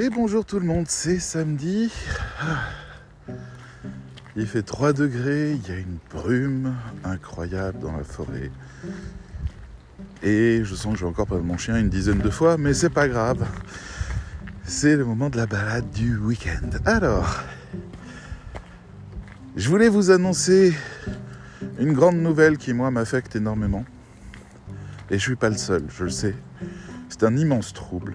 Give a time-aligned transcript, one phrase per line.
[0.00, 1.92] Et bonjour tout le monde, c'est samedi.
[4.36, 8.52] Il fait 3 degrés, il y a une brume incroyable dans la forêt.
[10.22, 12.74] Et je sens que je vais encore prendre mon chien une dizaine de fois, mais
[12.74, 13.44] c'est pas grave.
[14.62, 16.78] C'est le moment de la balade du week-end.
[16.84, 17.42] Alors,
[19.56, 20.76] je voulais vous annoncer
[21.80, 23.84] une grande nouvelle qui, moi, m'affecte énormément.
[25.10, 26.36] Et je suis pas le seul, je le sais.
[27.08, 28.14] C'est un immense trouble.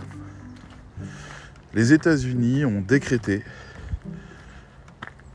[1.74, 3.44] Les États-Unis ont décrété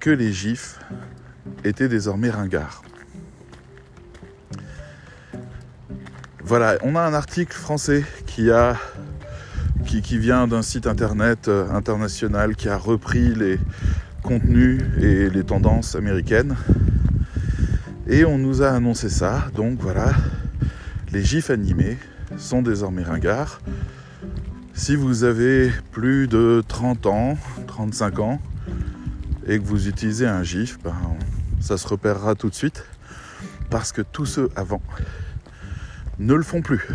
[0.00, 0.78] que les gifs
[1.64, 2.82] étaient désormais ringards.
[6.44, 8.76] Voilà, on a un article français qui a
[10.18, 13.58] vient d'un site internet euh, international qui a repris les
[14.22, 16.54] contenus et les tendances américaines.
[18.06, 19.50] Et on nous a annoncé ça.
[19.54, 20.12] Donc voilà,
[21.12, 21.98] les gifs animés
[22.36, 23.60] sont désormais ringards.
[24.74, 28.40] Si vous avez plus de 30 ans, 35 ans,
[29.48, 30.94] et que vous utilisez un GIF, ben,
[31.60, 32.84] ça se repérera tout de suite.
[33.68, 34.80] Parce que tous ceux avant
[36.20, 36.86] ne le font plus.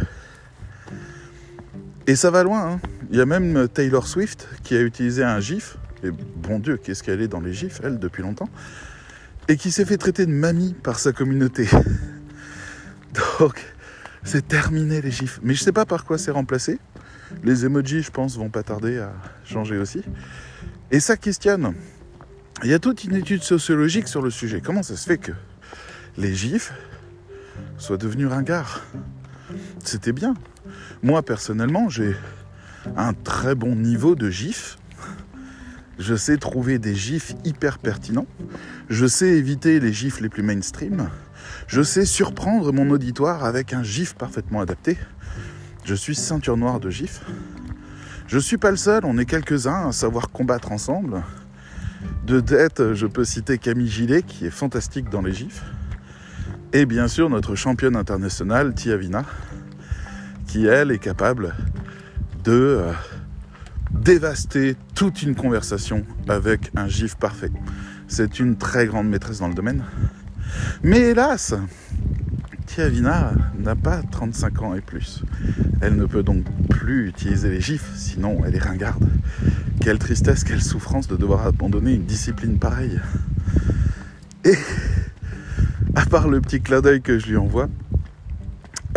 [2.08, 2.66] Et ça va loin.
[2.66, 2.80] Hein.
[3.12, 5.76] Il y a même Taylor Swift qui a utilisé un GIF.
[6.06, 8.50] Et bon Dieu, qu'est-ce qu'elle est dans les GIFs, elle, depuis longtemps.
[9.50, 11.68] Et qui s'est fait traiter de mamie par sa communauté.
[13.40, 13.73] Donc,
[14.24, 15.40] c'est terminé les GIFs.
[15.44, 16.80] Mais je sais pas par quoi c'est remplacé.
[17.44, 19.14] Les emojis, je pense, vont pas tarder à
[19.46, 20.02] changer aussi.
[20.92, 21.74] Et ça questionne.
[22.64, 24.62] Il y a toute une étude sociologique sur le sujet.
[24.62, 25.32] Comment ça se fait que
[26.18, 26.72] les gifs
[27.78, 28.82] soient devenus ringards?
[29.84, 30.36] C'était bien.
[31.02, 32.16] Moi, personnellement, j'ai
[32.96, 34.78] un très bon niveau de gifs.
[36.00, 38.28] Je sais trouver des gifs hyper pertinents.
[38.90, 41.10] Je sais éviter les gifs les plus mainstream.
[41.68, 44.98] Je sais surprendre mon auditoire avec un gif parfaitement adapté.
[45.84, 47.22] Je suis ceinture noire de GIF.
[48.28, 51.24] Je suis pas le seul, on est quelques-uns à savoir combattre ensemble.
[52.26, 55.62] De tête, je peux citer Camille Gillet, qui est fantastique dans les GIFs.
[56.72, 59.24] Et bien sûr, notre championne internationale, Tia Vina,
[60.48, 61.54] qui elle est capable
[62.44, 62.92] de euh,
[63.92, 67.52] dévaster toute une conversation avec un GIF parfait.
[68.08, 69.84] C'est une très grande maîtresse dans le domaine.
[70.84, 71.54] Mais hélas,
[72.66, 75.24] Tiavina n'a pas 35 ans et plus.
[75.82, 79.08] Elle ne peut donc plus utiliser les gifs, sinon elle est ringarde.
[79.80, 83.00] Quelle tristesse, quelle souffrance de devoir abandonner une discipline pareille.
[84.46, 84.58] Et
[85.96, 87.70] à part le petit clin d'œil que je lui envoie,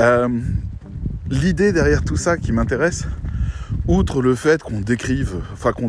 [0.01, 0.29] euh,
[1.29, 3.07] l'idée derrière tout ça qui m'intéresse,
[3.89, 5.89] outre le fait qu'on décrive, enfin qu'on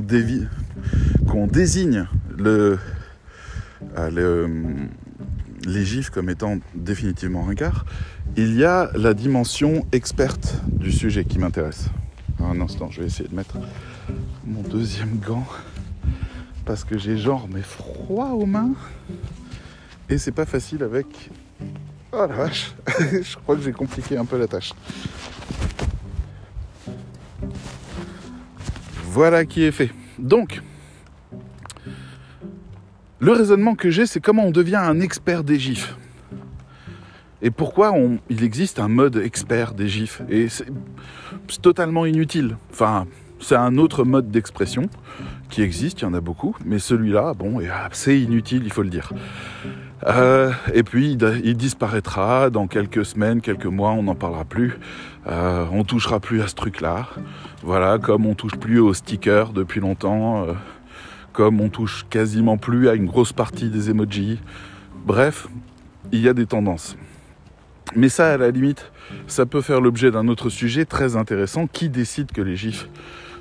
[1.48, 2.06] désigne
[2.38, 2.78] le,
[3.98, 4.50] euh, le
[5.68, 7.86] les gifs comme étant définitivement ringard,
[8.38, 11.90] il y a la dimension experte du sujet qui m'intéresse.
[12.40, 13.58] Un instant, je vais essayer de mettre
[14.46, 15.46] mon deuxième gant
[16.66, 18.74] parce que j'ai genre mais froid aux mains
[20.10, 21.06] et c'est pas facile avec.
[22.14, 22.74] Oh la vache,
[23.12, 24.72] je crois que j'ai compliqué un peu la tâche.
[29.04, 29.92] Voilà qui est fait.
[30.18, 30.62] Donc,
[33.20, 35.96] le raisonnement que j'ai, c'est comment on devient un expert des gifs.
[37.42, 37.94] Et pourquoi
[38.30, 40.22] il existe un mode expert des gifs.
[40.30, 40.66] Et c'est
[41.62, 42.58] totalement inutile.
[42.72, 43.06] Enfin,
[43.40, 44.90] c'est un autre mode d'expression
[45.50, 47.60] qui existe, il y en a beaucoup, mais celui-là, bon,
[47.92, 49.12] c'est inutile, il faut le dire.
[50.06, 54.78] Euh, et puis il, disparaîtra dans quelques semaines, quelques mois, on n'en parlera plus.
[55.28, 57.08] Euh, on touchera plus à ce truc-là.
[57.64, 60.44] Voilà, comme on touche plus aux stickers depuis longtemps.
[60.44, 60.54] Euh,
[61.38, 64.40] comme on touche quasiment plus à une grosse partie des emojis.
[65.06, 65.48] Bref,
[66.12, 66.98] il y a des tendances.
[67.96, 68.92] Mais ça, à la limite,
[69.28, 71.68] ça peut faire l'objet d'un autre sujet très intéressant.
[71.68, 72.90] Qui décide que les gifs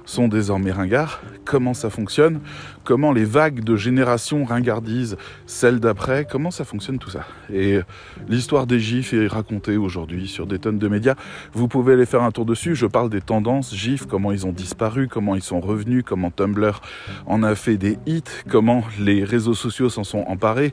[0.07, 2.41] sont désormais ringards, comment ça fonctionne,
[2.85, 7.27] comment les vagues de génération ringardisent celles d'après, comment ça fonctionne tout ça?
[7.53, 7.81] Et
[8.29, 11.17] l'histoire des gifs est racontée aujourd'hui sur des tonnes de médias.
[11.53, 12.75] Vous pouvez aller faire un tour dessus.
[12.75, 16.81] Je parle des tendances gifs, comment ils ont disparu, comment ils sont revenus, comment Tumblr
[17.27, 20.73] en a fait des hits, comment les réseaux sociaux s'en sont emparés,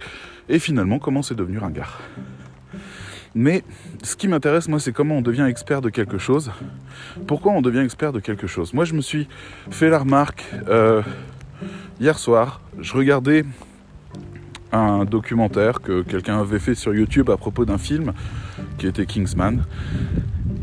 [0.50, 2.00] et finalement comment c'est devenu ringard.
[3.36, 3.64] Mais
[4.04, 6.52] ce qui m'intéresse, moi, c'est comment on devient expert de quelque chose.
[7.26, 8.74] Pourquoi on devient expert de quelque chose?
[8.74, 9.28] Moi, je me suis
[9.72, 11.02] fait la remarque euh,
[12.00, 12.62] hier soir.
[12.80, 13.44] Je regardais
[14.72, 18.14] un documentaire que quelqu'un avait fait sur YouTube à propos d'un film
[18.78, 19.64] qui était Kingsman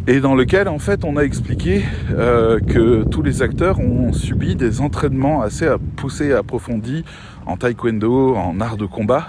[0.07, 4.57] et dans lequel en fait on a expliqué euh, que tous les acteurs ont subi
[4.57, 7.05] des entraînements assez poussés et approfondis
[7.47, 9.29] en taekwondo, en art de combat.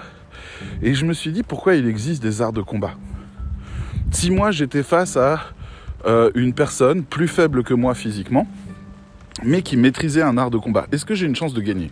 [0.82, 2.94] Et je me suis dit pourquoi il existe des arts de combat?
[4.12, 5.40] Si moi j'étais face à
[6.06, 8.46] euh, une personne plus faible que moi physiquement,
[9.42, 11.90] mais qui maîtrisait un art de combat, est-ce que j'ai une chance de gagner?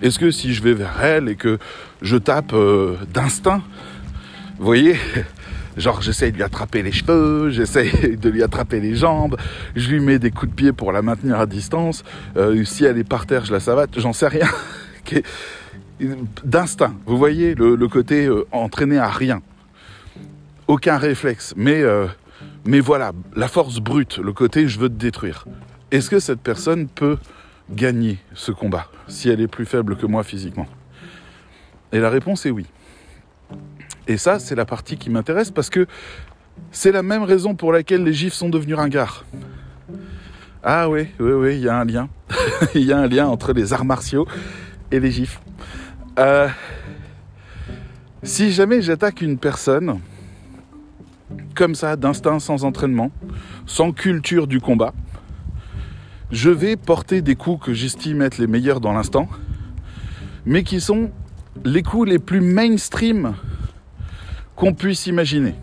[0.00, 1.58] Est-ce que si je vais vers elle et que
[2.00, 3.62] je tape euh, d'instinct,
[4.58, 4.96] vous voyez
[5.76, 9.36] Genre j'essaye de lui attraper les cheveux, j'essaye de lui attraper les jambes,
[9.76, 12.02] je lui mets des coups de pied pour la maintenir à distance,
[12.36, 14.48] euh, si elle est par terre je la savate, j'en sais rien.
[16.44, 19.42] D'instinct, vous voyez le, côté entraîné à rien.
[20.70, 21.82] Aucun réflexe, mais,
[22.64, 25.44] mais voilà, la force brute, le côté je veux te détruire.
[25.90, 27.18] Est-ce que cette personne peut
[27.72, 30.68] gagner ce combat si elle est plus faible que moi physiquement?
[31.90, 32.66] Et la réponse est oui.
[34.06, 35.88] Et ça, c'est la partie qui m'intéresse parce que
[36.70, 39.24] c'est la même raison pour laquelle les gifs sont devenus ringards.
[40.62, 42.08] Ah oui, oui, oui, il y a un lien.
[42.76, 44.28] Il y a un lien entre les arts martiaux
[44.92, 45.40] et les gifs.
[46.20, 46.48] Euh,
[48.22, 49.98] si jamais j'attaque une personne
[51.54, 53.10] comme ça, d'instinct, sans entraînement,
[53.66, 54.94] sans culture du combat,
[56.30, 59.28] je vais porter des coups que j'estime être les meilleurs dans l'instant,
[60.46, 61.10] mais qui sont
[61.64, 63.34] les coups les plus mainstream
[64.54, 65.54] qu'on puisse imaginer,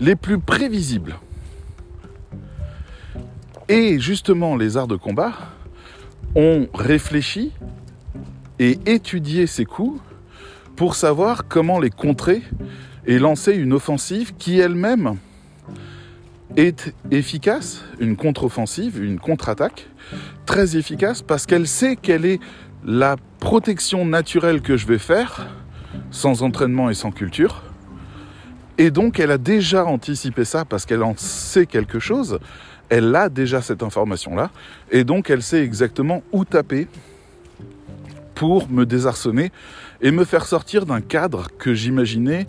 [0.00, 1.16] les plus prévisibles.
[3.68, 5.32] Et justement, les arts de combat
[6.34, 7.52] ont réfléchi
[8.58, 10.00] et étudié ces coups
[10.76, 12.42] pour savoir comment les contrer
[13.06, 15.16] et lancer une offensive qui elle-même
[16.56, 19.88] est efficace, une contre-offensive, une contre-attaque,
[20.44, 22.40] très efficace parce qu'elle sait quelle est
[22.84, 25.48] la protection naturelle que je vais faire,
[26.10, 27.62] sans entraînement et sans culture.
[28.78, 32.38] Et donc elle a déjà anticipé ça parce qu'elle en sait quelque chose,
[32.88, 34.50] elle a déjà cette information-là,
[34.90, 36.86] et donc elle sait exactement où taper
[38.34, 39.50] pour me désarçonner
[40.02, 42.46] et me faire sortir d'un cadre que j'imaginais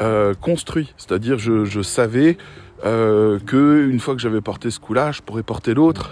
[0.00, 0.94] euh, construit.
[0.96, 2.36] C'est-à-dire je, je savais
[2.84, 6.10] euh, que une fois que j'avais porté ce coup-là, je pourrais porter l'autre.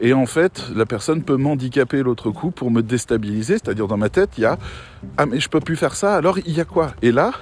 [0.00, 3.54] Et en fait, la personne peut m'handicaper l'autre coup pour me déstabiliser.
[3.54, 4.58] C'est-à-dire dans ma tête, il y a
[5.16, 6.14] ah mais je peux plus faire ça.
[6.14, 6.92] Alors il y a quoi?
[7.02, 7.32] Et là,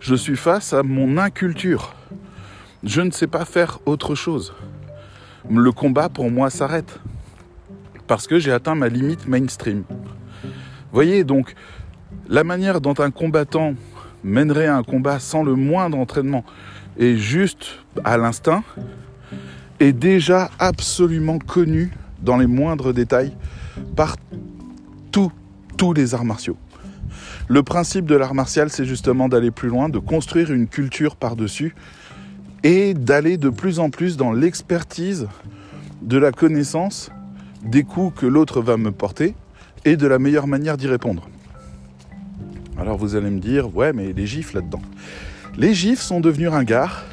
[0.00, 1.94] je suis face à mon inculture.
[2.84, 4.54] Je ne sais pas faire autre chose.
[5.50, 7.00] Le combat pour moi s'arrête
[8.06, 9.84] parce que j'ai atteint ma limite mainstream.
[10.92, 11.54] Voyez donc
[12.28, 13.74] la manière dont un combattant
[14.24, 16.44] mènerait un combat sans le moindre entraînement
[16.98, 18.64] et juste à l'instinct
[19.80, 21.92] est déjà absolument connu
[22.22, 23.36] dans les moindres détails
[23.96, 24.16] par
[25.12, 25.30] tous,
[25.76, 26.56] tous les arts martiaux.
[27.48, 31.74] Le principe de l'art martial, c'est justement d'aller plus loin, de construire une culture par-dessus
[32.62, 35.28] et d'aller de plus en plus dans l'expertise
[36.00, 37.10] de la connaissance
[37.62, 39.34] des coups que l'autre va me porter
[39.84, 41.28] et de la meilleure manière d'y répondre.
[42.78, 44.82] Alors vous allez me dire, ouais, mais les gifs là-dedans.
[45.56, 47.04] Les gifs sont devenus ringards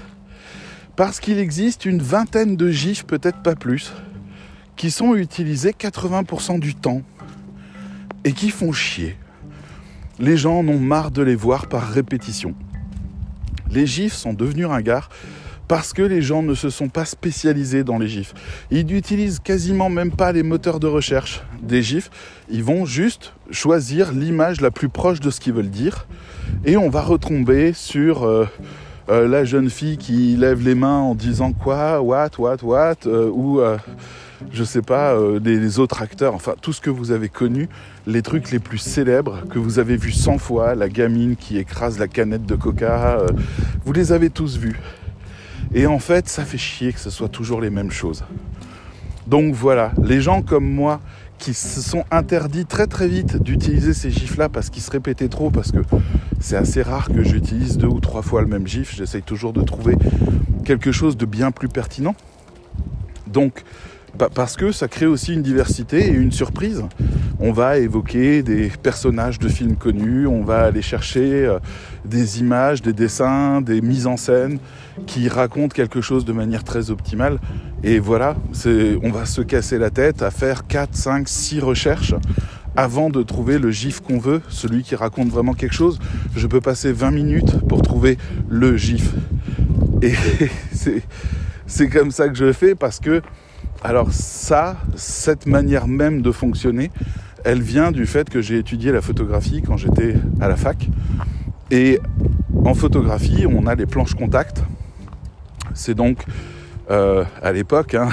[0.96, 3.94] parce qu'il existe une vingtaine de gifs, peut-être pas plus,
[4.76, 7.02] qui sont utilisés 80% du temps
[8.24, 9.16] et qui font chier.
[10.20, 12.56] Les gens en ont marre de les voir par répétition.
[13.70, 15.10] Les gifs sont devenus ringards
[15.72, 18.34] parce que les gens ne se sont pas spécialisés dans les gifs.
[18.72, 22.10] Ils n'utilisent quasiment même pas les moteurs de recherche des gifs.
[22.50, 26.08] Ils vont juste choisir l'image la plus proche de ce qu'ils veulent dire
[26.66, 28.50] et on va retomber sur euh,
[29.08, 33.30] euh, la jeune fille qui lève les mains en disant quoi, what, what, what, euh,
[33.30, 33.62] ou
[34.52, 37.70] je sais pas, les, autres acteurs, enfin tout ce que vous avez connu,
[38.08, 41.98] les trucs les plus célèbres que vous avez vus 100 fois, la gamine qui écrase
[41.98, 43.20] la canette de coca,
[43.86, 44.76] vous les avez tous vus.
[45.74, 48.24] Et en fait, ça fait chier que ce soit toujours les mêmes choses.
[49.28, 51.00] Donc voilà, les gens comme moi
[51.38, 55.50] qui se sont interdits très très vite d'utiliser ces gifs-là parce qu'ils se répétaient trop,
[55.50, 55.80] parce que
[56.40, 59.62] c'est assez rare que j'utilise deux ou trois fois le même gif, j'essaye toujours de
[59.62, 59.96] trouver
[60.66, 62.16] quelque chose de bien plus pertinent.
[63.28, 63.64] Donc,
[64.36, 66.84] parce que ça crée aussi une diversité et une surprise.
[67.40, 71.60] On va évoquer des personnages de films connus, on va aller chercher euh,
[72.06, 74.60] des images, des dessins, des mises en scène
[75.08, 77.40] qui racontent quelque chose de manière très optimale.
[77.84, 78.36] Et voilà,
[79.04, 82.14] on va se casser la tête à faire 4, 5, 6 recherches
[82.76, 86.00] avant de trouver le gif qu'on veut, celui qui raconte vraiment quelque chose.
[86.36, 88.18] Je peux passer 20 minutes pour trouver
[88.50, 89.14] le gif.
[90.02, 90.14] Et
[91.66, 93.22] c'est comme ça que je fais parce que
[93.84, 96.92] alors ça, cette manière même de fonctionner,
[97.44, 100.88] elle vient du fait que j'ai étudié la photographie quand j'étais à la fac.
[101.72, 102.00] Et
[102.64, 104.64] en photographie, on a les planches contact.
[105.74, 106.26] C'est donc
[106.92, 108.10] euh, à l'époque, hein,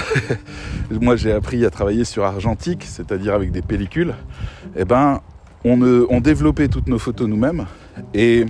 [0.91, 4.15] moi j'ai appris à travailler sur argentique, c'est-à-dire avec des pellicules.
[4.75, 5.21] Eh ben,
[5.65, 7.65] on, on développait toutes nos photos nous-mêmes
[8.13, 8.45] et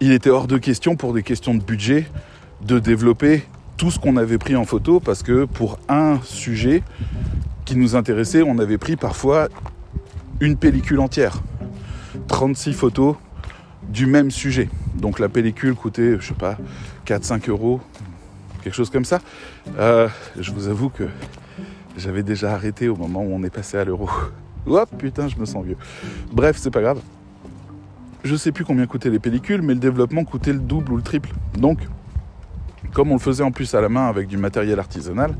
[0.00, 2.06] il était hors de question pour des questions de budget
[2.62, 3.44] de développer
[3.78, 6.82] tout ce qu'on avait pris en photo parce que pour un sujet
[7.64, 9.48] qui nous intéressait, on avait pris parfois
[10.40, 11.40] une pellicule entière.
[12.26, 13.16] 36 photos
[13.88, 14.68] du même sujet.
[14.96, 16.58] Donc la pellicule coûtait, je sais pas,
[17.06, 17.80] 4-5 euros,
[18.62, 19.20] quelque chose comme ça.
[19.78, 20.08] Euh,
[20.38, 21.04] je vous avoue que
[21.96, 24.10] j'avais déjà arrêté au moment où on est passé à l'euro.
[24.66, 25.78] Hop, putain, je me sens vieux.
[26.32, 27.00] Bref, c'est pas grave.
[28.24, 31.02] Je sais plus combien coûtaient les pellicules, mais le développement coûtait le double ou le
[31.02, 31.30] triple.
[31.56, 31.78] Donc,
[32.92, 35.34] comme on le faisait en plus à la main avec du matériel artisanal,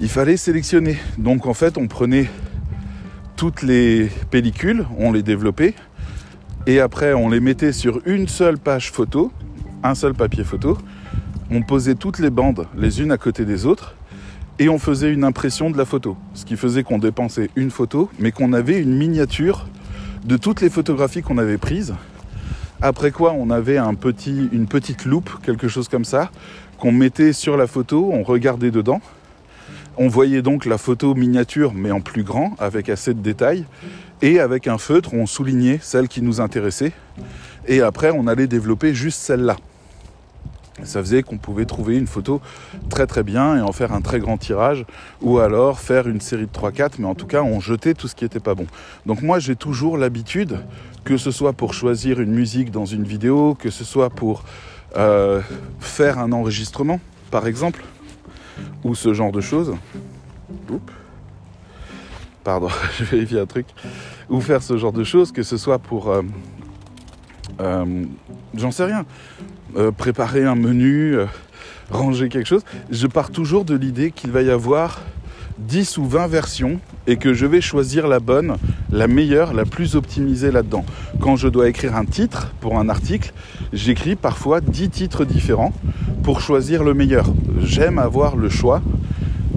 [0.00, 0.98] il fallait sélectionner.
[1.18, 2.28] Donc en fait, on prenait
[3.36, 5.74] toutes les pellicules, on les développait,
[6.66, 9.32] et après on les mettait sur une seule page photo,
[9.82, 10.78] un seul papier photo,
[11.50, 13.94] on posait toutes les bandes les unes à côté des autres,
[14.58, 16.16] et on faisait une impression de la photo.
[16.34, 19.66] Ce qui faisait qu'on dépensait une photo, mais qu'on avait une miniature
[20.24, 21.94] de toutes les photographies qu'on avait prises.
[22.82, 26.30] Après quoi, on avait un petit, une petite loupe, quelque chose comme ça,
[26.78, 29.00] qu'on mettait sur la photo, on regardait dedans.
[29.96, 33.64] On voyait donc la photo miniature, mais en plus grand, avec assez de détails.
[34.22, 36.92] Et avec un feutre, on soulignait celle qui nous intéressait.
[37.68, 39.56] Et après, on allait développer juste celle-là.
[40.82, 42.40] Ça faisait qu'on pouvait trouver une photo
[42.90, 44.84] très très bien et en faire un très grand tirage
[45.22, 48.16] ou alors faire une série de 3-4 mais en tout cas on jetait tout ce
[48.16, 48.66] qui n'était pas bon.
[49.06, 50.58] Donc moi j'ai toujours l'habitude,
[51.04, 54.42] que ce soit pour choisir une musique dans une vidéo, que ce soit pour
[54.96, 55.40] euh,
[55.78, 56.98] faire un enregistrement
[57.30, 57.84] par exemple,
[58.82, 59.74] ou ce genre de choses.
[62.42, 63.66] Pardon, je vérifie un truc.
[64.28, 66.10] Ou faire ce genre de choses, que ce soit pour...
[66.10, 66.22] Euh,
[67.60, 68.04] euh,
[68.54, 69.04] j'en sais rien
[69.76, 71.26] euh, préparer un menu, euh,
[71.90, 75.00] ranger quelque chose, je pars toujours de l'idée qu'il va y avoir
[75.58, 78.56] 10 ou 20 versions et que je vais choisir la bonne,
[78.90, 80.84] la meilleure, la plus optimisée là-dedans.
[81.20, 83.32] Quand je dois écrire un titre pour un article,
[83.72, 85.72] j'écris parfois 10 titres différents
[86.22, 87.26] pour choisir le meilleur.
[87.60, 88.82] J'aime avoir le choix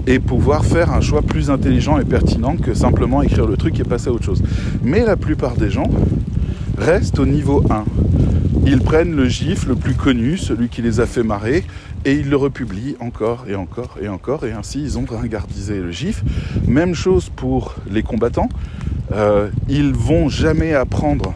[0.06, 3.84] et pouvoir faire un choix plus intelligent et pertinent que simplement écrire le truc et
[3.84, 4.42] passer à autre chose.
[4.82, 5.90] Mais la plupart des gens
[6.78, 7.84] restent au niveau 1.
[8.70, 11.64] Ils prennent le gif le plus connu, celui qui les a fait marrer,
[12.04, 15.90] et ils le republient encore et encore et encore, et ainsi ils ont ringardisé le
[15.90, 16.22] gif.
[16.66, 18.50] Même chose pour les combattants.
[19.12, 21.32] Euh, ils vont jamais apprendre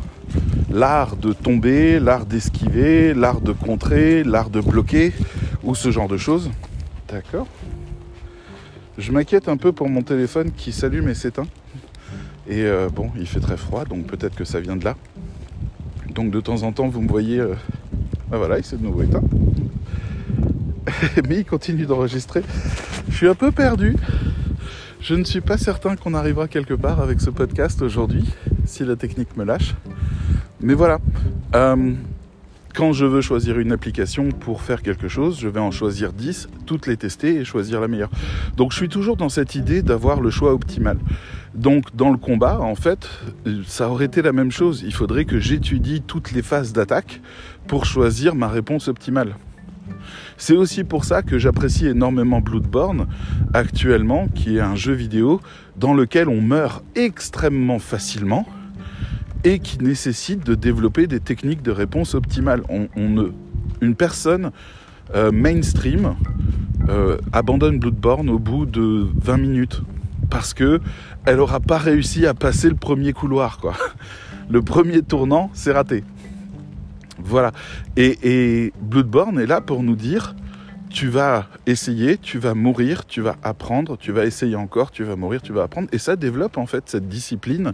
[0.71, 5.15] l'art de tomber, l'art d'esquiver, l'art de contrer, l'art de bloquer,
[5.63, 6.51] ou ce genre de choses.
[7.09, 7.47] D'accord
[8.99, 11.47] Je m'inquiète un peu pour mon téléphone qui s'allume et s'éteint.
[12.47, 14.97] Et euh, bon, il fait très froid, donc peut-être que ça vient de là.
[16.15, 17.41] Donc de temps en temps, vous me voyez.
[17.41, 17.55] Euh,
[18.31, 19.23] ben voilà, il s'est de nouveau éteint.
[21.29, 22.43] Mais il continue d'enregistrer.
[23.09, 23.97] Je suis un peu perdu.
[25.01, 28.25] Je ne suis pas certain qu'on arrivera quelque part avec ce podcast aujourd'hui,
[28.67, 29.75] si la technique me lâche.
[30.61, 30.99] Mais voilà.
[31.57, 31.93] Euh,
[32.75, 36.49] quand je veux choisir une application pour faire quelque chose, je vais en choisir 10,
[36.65, 38.11] toutes les tester et choisir la meilleure.
[38.57, 40.99] Donc je suis toujours dans cette idée d'avoir le choix optimal.
[41.55, 43.09] Donc dans le combat, en fait,
[43.67, 44.83] ça aurait été la même chose.
[44.85, 47.21] Il faudrait que j'étudie toutes les phases d'attaque
[47.67, 49.37] pour choisir ma réponse optimale.
[50.39, 53.07] C'est aussi pour ça que j'apprécie énormément Bloodborne
[53.53, 55.41] actuellement, qui est un jeu vidéo
[55.77, 58.47] dans lequel on meurt extrêmement facilement
[59.45, 62.63] et qui nécessite de développer des techniques de réponse optimales.
[62.69, 62.89] On,
[63.81, 64.53] une personne
[65.15, 66.15] euh, mainstream
[66.89, 69.83] euh, abandonne Bloodborne au bout de 20 minutes
[70.33, 70.81] parce que
[71.27, 73.75] elle aura pas réussi à passer le premier couloir, quoi.
[74.49, 76.05] Le premier tournant, c'est raté.
[77.19, 77.53] Voilà.
[77.97, 80.35] Et, et, Bloodborne est là pour nous dire
[80.89, 85.17] tu vas essayer, tu vas mourir, tu vas apprendre, tu vas essayer encore, tu vas
[85.17, 85.89] mourir, tu vas apprendre.
[85.93, 87.73] Et ça développe en fait cette discipline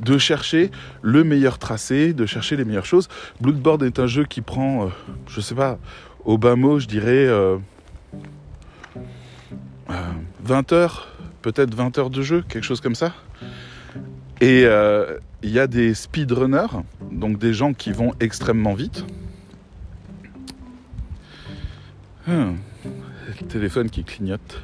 [0.00, 0.70] de chercher
[1.02, 3.08] le meilleur tracé, de chercher les meilleures choses.
[3.40, 4.88] Bloodborne est un jeu qui prend, euh,
[5.28, 5.78] je sais pas,
[6.24, 7.58] au bas mot, je dirais 20 euh,
[9.90, 11.11] euh, heures
[11.42, 13.12] peut-être 20 heures de jeu, quelque chose comme ça.
[14.40, 19.04] Et euh, il y a des speedrunners, donc des gens qui vont extrêmement vite.
[22.26, 24.62] Hmm, le téléphone qui clignote.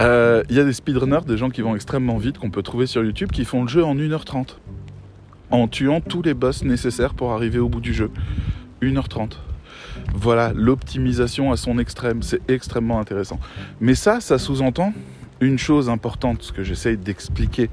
[0.00, 2.86] Euh, il y a des speedrunners, des gens qui vont extrêmement vite, qu'on peut trouver
[2.86, 4.56] sur YouTube, qui font le jeu en 1h30.
[5.50, 8.10] En tuant tous les boss nécessaires pour arriver au bout du jeu.
[8.82, 9.34] 1h30.
[10.14, 13.38] Voilà, l'optimisation à son extrême, c'est extrêmement intéressant.
[13.80, 14.92] Mais ça, ça sous-entend
[15.40, 17.70] une chose importante, ce que j'essaye d'expliquer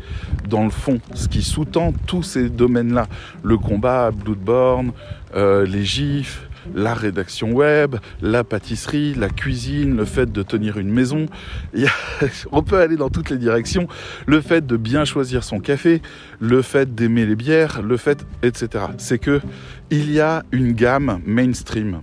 [0.48, 3.08] dans le fond, ce qui sous-tend tous ces domaines-là,
[3.44, 4.91] le combat, Bloodborne,
[5.36, 10.91] euh, les gifs, la rédaction web, la pâtisserie, la cuisine, le fait de tenir une
[10.91, 11.25] maison.
[12.51, 13.88] on peut aller dans toutes les directions.
[14.27, 16.01] Le fait de bien choisir son café,
[16.39, 18.86] le fait d'aimer les bières, le fait, etc.
[18.98, 19.41] C'est que
[19.89, 22.01] il y a une gamme mainstream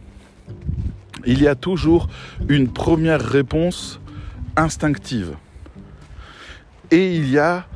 [1.29, 2.09] il y a toujours
[2.49, 4.01] une première réponse
[4.57, 5.37] instinctive.
[6.91, 7.67] Et il y a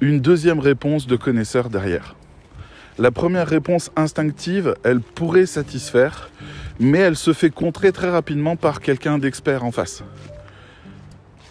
[0.00, 2.16] une deuxième réponse de connaisseur derrière.
[2.98, 6.30] La première réponse instinctive, elle pourrait satisfaire,
[6.78, 10.02] mais elle se fait contrer très rapidement par quelqu'un d'expert en face.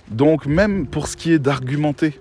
[0.09, 2.19] Donc même pour ce qui est d'argumenter,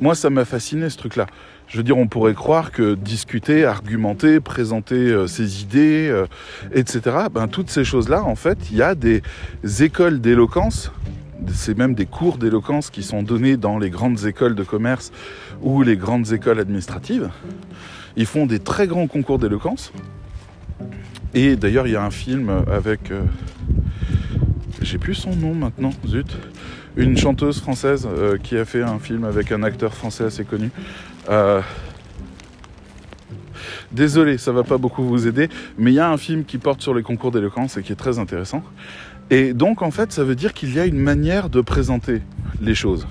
[0.00, 1.26] moi ça m'a fasciné ce truc-là.
[1.66, 6.26] Je veux dire, on pourrait croire que discuter, argumenter, présenter euh, ses idées, euh,
[6.72, 7.00] etc.,
[7.32, 9.22] ben, toutes ces choses-là, en fait, il y a des
[9.80, 10.92] écoles d'éloquence,
[11.52, 15.12] c'est même des cours d'éloquence qui sont donnés dans les grandes écoles de commerce
[15.62, 17.30] ou les grandes écoles administratives.
[18.16, 19.92] Ils font des très grands concours d'éloquence.
[21.34, 23.10] Et d'ailleurs, il y a un film avec...
[23.10, 23.22] Euh,
[24.82, 26.36] j'ai plus son nom maintenant, zut.
[26.96, 28.06] Une chanteuse française
[28.42, 30.70] qui a fait un film avec un acteur français assez connu.
[31.28, 31.60] Euh,
[33.90, 35.48] désolé, ça va pas beaucoup vous aider,
[35.78, 37.96] mais il y a un film qui porte sur les concours d'éloquence et qui est
[37.96, 38.62] très intéressant.
[39.30, 42.22] Et donc, en fait, ça veut dire qu'il y a une manière de présenter
[42.60, 43.06] les choses.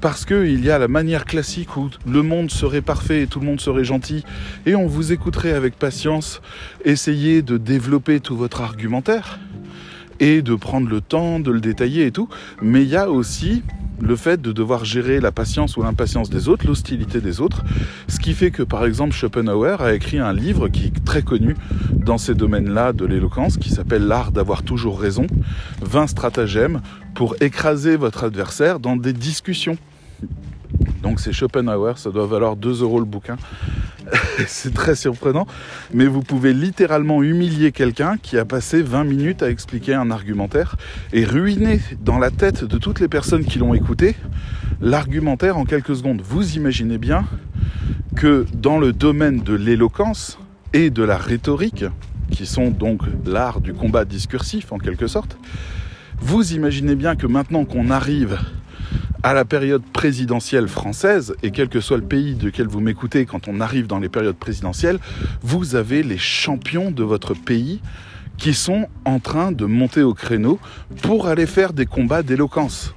[0.00, 3.46] Parce qu'il y a la manière classique où le monde serait parfait et tout le
[3.46, 4.24] monde serait gentil,
[4.64, 6.40] et on vous écouterait avec patience,
[6.84, 9.40] essayer de développer tout votre argumentaire,
[10.20, 12.28] et de prendre le temps de le détailler et tout.
[12.62, 13.62] Mais il y a aussi
[14.00, 17.64] le fait de devoir gérer la patience ou l'impatience des autres, l'hostilité des autres,
[18.06, 21.56] ce qui fait que par exemple Schopenhauer a écrit un livre qui est très connu
[21.92, 25.26] dans ces domaines-là de l'éloquence, qui s'appelle L'art d'avoir toujours raison,
[25.82, 26.80] 20 stratagèmes
[27.14, 29.76] pour écraser votre adversaire dans des discussions.
[31.02, 33.36] Donc c'est Schopenhauer, ça doit valoir 2 euros le bouquin.
[34.46, 35.46] c'est très surprenant,
[35.92, 40.76] mais vous pouvez littéralement humilier quelqu'un qui a passé 20 minutes à expliquer un argumentaire
[41.12, 44.16] et ruiner dans la tête de toutes les personnes qui l'ont écouté
[44.80, 46.22] l'argumentaire en quelques secondes.
[46.24, 47.26] Vous imaginez bien
[48.16, 50.38] que dans le domaine de l'éloquence
[50.72, 51.84] et de la rhétorique,
[52.30, 55.38] qui sont donc l'art du combat discursif en quelque sorte,
[56.20, 58.38] vous imaginez bien que maintenant qu'on arrive
[59.22, 63.48] à la période présidentielle française, et quel que soit le pays duquel vous m'écoutez quand
[63.48, 64.98] on arrive dans les périodes présidentielles,
[65.42, 67.80] vous avez les champions de votre pays
[68.36, 70.60] qui sont en train de monter au créneau
[71.02, 72.94] pour aller faire des combats d'éloquence.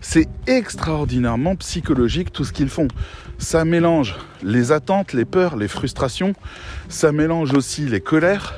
[0.00, 2.88] C'est extraordinairement psychologique tout ce qu'ils font.
[3.38, 6.32] Ça mélange les attentes, les peurs, les frustrations,
[6.88, 8.54] ça mélange aussi les colères,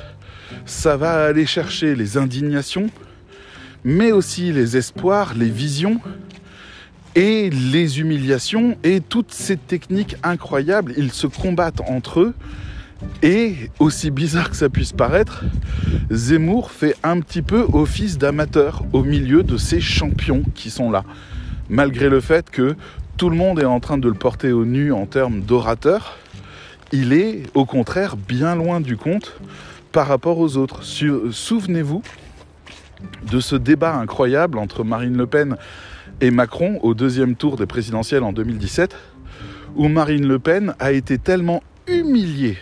[0.65, 2.89] ça va aller chercher les indignations,
[3.83, 5.99] mais aussi les espoirs, les visions
[7.15, 10.93] et les humiliations et toutes ces techniques incroyables.
[10.97, 12.33] Ils se combattent entre eux.
[13.23, 15.45] Et aussi bizarre que ça puisse paraître,
[16.11, 21.05] Zemmour fait un petit peu office d'amateur au milieu de ces champions qui sont là.
[21.69, 22.75] Malgré le fait que
[23.15, 26.17] tout le monde est en train de le porter au nu en termes d'orateur,
[26.91, 29.39] il est au contraire bien loin du compte
[29.91, 30.83] par rapport aux autres.
[30.83, 32.01] Souvenez-vous
[33.31, 35.57] de ce débat incroyable entre Marine Le Pen
[36.21, 38.95] et Macron au deuxième tour des présidentielles en 2017,
[39.75, 42.57] où Marine Le Pen a été tellement humiliée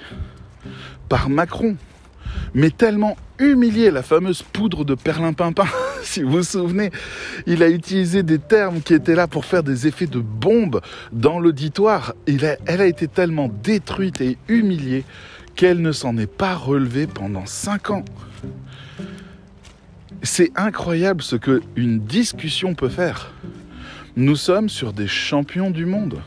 [1.09, 1.75] par Macron,
[2.53, 5.65] mais tellement humiliée, la fameuse poudre de perlimpinpin,
[6.03, 6.91] si vous vous souvenez,
[7.45, 11.39] il a utilisé des termes qui étaient là pour faire des effets de bombe dans
[11.39, 12.13] l'auditoire.
[12.25, 15.05] Elle a été tellement détruite et humiliée
[15.55, 18.05] qu'elle ne s'en est pas relevée pendant cinq ans.
[20.23, 23.31] C'est incroyable ce que une discussion peut faire.
[24.15, 26.19] Nous sommes sur des champions du monde.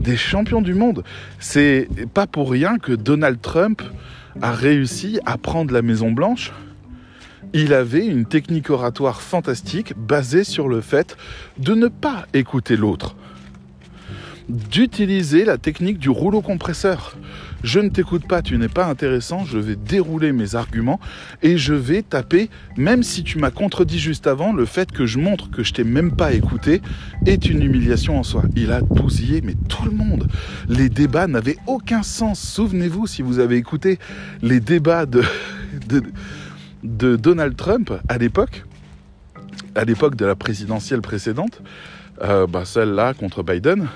[0.00, 1.02] Des champions du monde.
[1.38, 3.82] C'est pas pour rien que Donald Trump
[4.42, 6.52] a réussi à prendre la Maison Blanche.
[7.54, 11.16] Il avait une technique oratoire fantastique basée sur le fait
[11.58, 13.16] de ne pas écouter l'autre
[14.48, 17.16] d'utiliser la technique du rouleau compresseur.
[17.64, 21.00] Je ne t'écoute pas, tu n'es pas intéressant, je vais dérouler mes arguments
[21.42, 25.18] et je vais taper, même si tu m'as contredit juste avant, le fait que je
[25.18, 26.80] montre que je t'ai même pas écouté
[27.26, 28.44] est une humiliation en soi.
[28.54, 30.28] Il a bousillé, mais tout le monde.
[30.68, 32.40] Les débats n'avaient aucun sens.
[32.40, 33.98] Souvenez-vous, si vous avez écouté
[34.42, 35.22] les débats de,
[36.82, 38.64] Donald Trump à l'époque,
[39.74, 41.62] à l'époque de la présidentielle précédente,
[42.22, 43.88] euh, bah, celle-là contre Biden,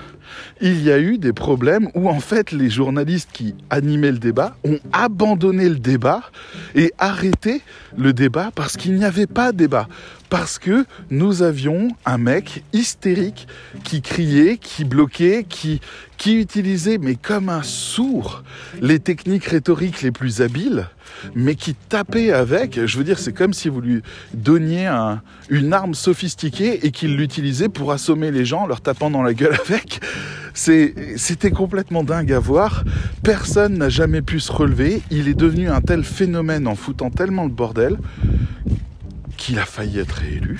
[0.61, 4.55] il y a eu des problèmes où en fait les journalistes qui animaient le débat
[4.63, 6.21] ont abandonné le débat
[6.75, 7.61] et arrêté
[7.97, 9.87] le débat parce qu'il n'y avait pas de débat.
[10.29, 13.47] Parce que nous avions un mec hystérique
[13.83, 15.81] qui criait, qui bloquait, qui,
[16.21, 18.43] qui utilisait, mais comme un sourd,
[18.79, 20.87] les techniques rhétoriques les plus habiles,
[21.33, 22.85] mais qui tapait avec.
[22.85, 24.03] Je veux dire, c'est comme si vous lui
[24.35, 24.87] donniez
[25.49, 29.57] une arme sophistiquée et qu'il l'utilisait pour assommer les gens, leur tapant dans la gueule
[29.67, 29.99] avec.
[30.53, 32.83] C'était complètement dingue à voir.
[33.23, 35.01] Personne n'a jamais pu se relever.
[35.09, 37.97] Il est devenu un tel phénomène en foutant tellement le bordel
[39.37, 40.59] qu'il a failli être réélu.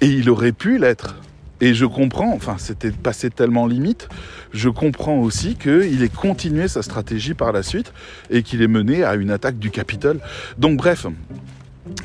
[0.00, 1.14] Et il aurait pu l'être.
[1.60, 4.08] Et je comprends, enfin c'était passé tellement limite,
[4.52, 7.92] je comprends aussi qu'il ait continué sa stratégie par la suite
[8.30, 10.20] et qu'il ait mené à une attaque du Capitole.
[10.56, 11.06] Donc bref,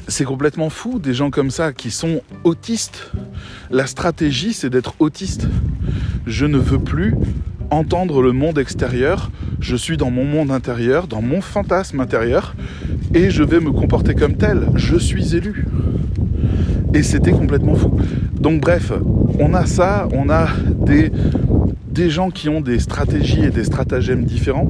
[0.08, 3.12] c'est complètement fou, des gens comme ça qui sont autistes.
[3.70, 5.48] La stratégie, c'est d'être autiste.
[6.26, 7.16] Je ne veux plus
[7.70, 12.56] entendre le monde extérieur, je suis dans mon monde intérieur, dans mon fantasme intérieur,
[13.14, 14.68] et je vais me comporter comme tel.
[14.76, 15.66] Je suis élu.
[16.94, 18.00] Et c'était complètement fou.
[18.44, 18.92] Donc bref,
[19.40, 24.68] on a ça, on a des, gens qui ont des stratégies et des stratagèmes différents.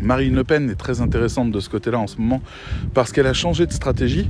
[0.00, 2.42] Marine Le Pen est très intéressante de ce côté-là en ce moment
[2.92, 4.28] parce qu'elle a changé de stratégie.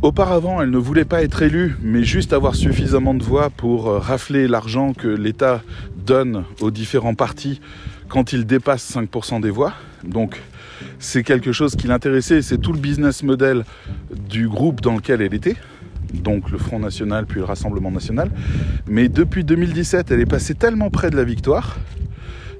[0.00, 3.98] Auparavant, elle ne voulait pas être élue, mais juste avoir suffisamment de voix pour euh,
[3.98, 5.60] rafler l'argent que l'État
[5.98, 7.60] donne aux différents partis
[8.08, 9.74] quand il dépasse 5% des voix.
[10.02, 10.40] Donc
[10.98, 13.66] c'est quelque chose qui l'intéressait, c'est tout le business model
[14.30, 15.56] du groupe dans lequel elle était
[16.22, 18.30] donc le Front National puis le Rassemblement National.
[18.88, 21.78] Mais depuis 2017, elle est passée tellement près de la victoire,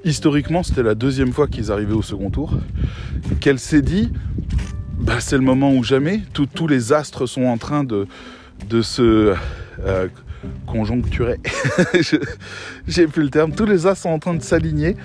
[0.05, 2.59] historiquement c'était la deuxième fois qu'ils arrivaient au second tour,
[3.41, 4.13] qu'elle s'est dit,
[4.99, 8.07] bah, c'est le moment où jamais, tous les astres sont en train de,
[8.83, 9.35] se
[9.85, 10.09] euh,
[10.67, 11.39] conjoncturer,
[12.89, 14.97] j'ai plus le terme, tous les astres sont en train de s'aligner.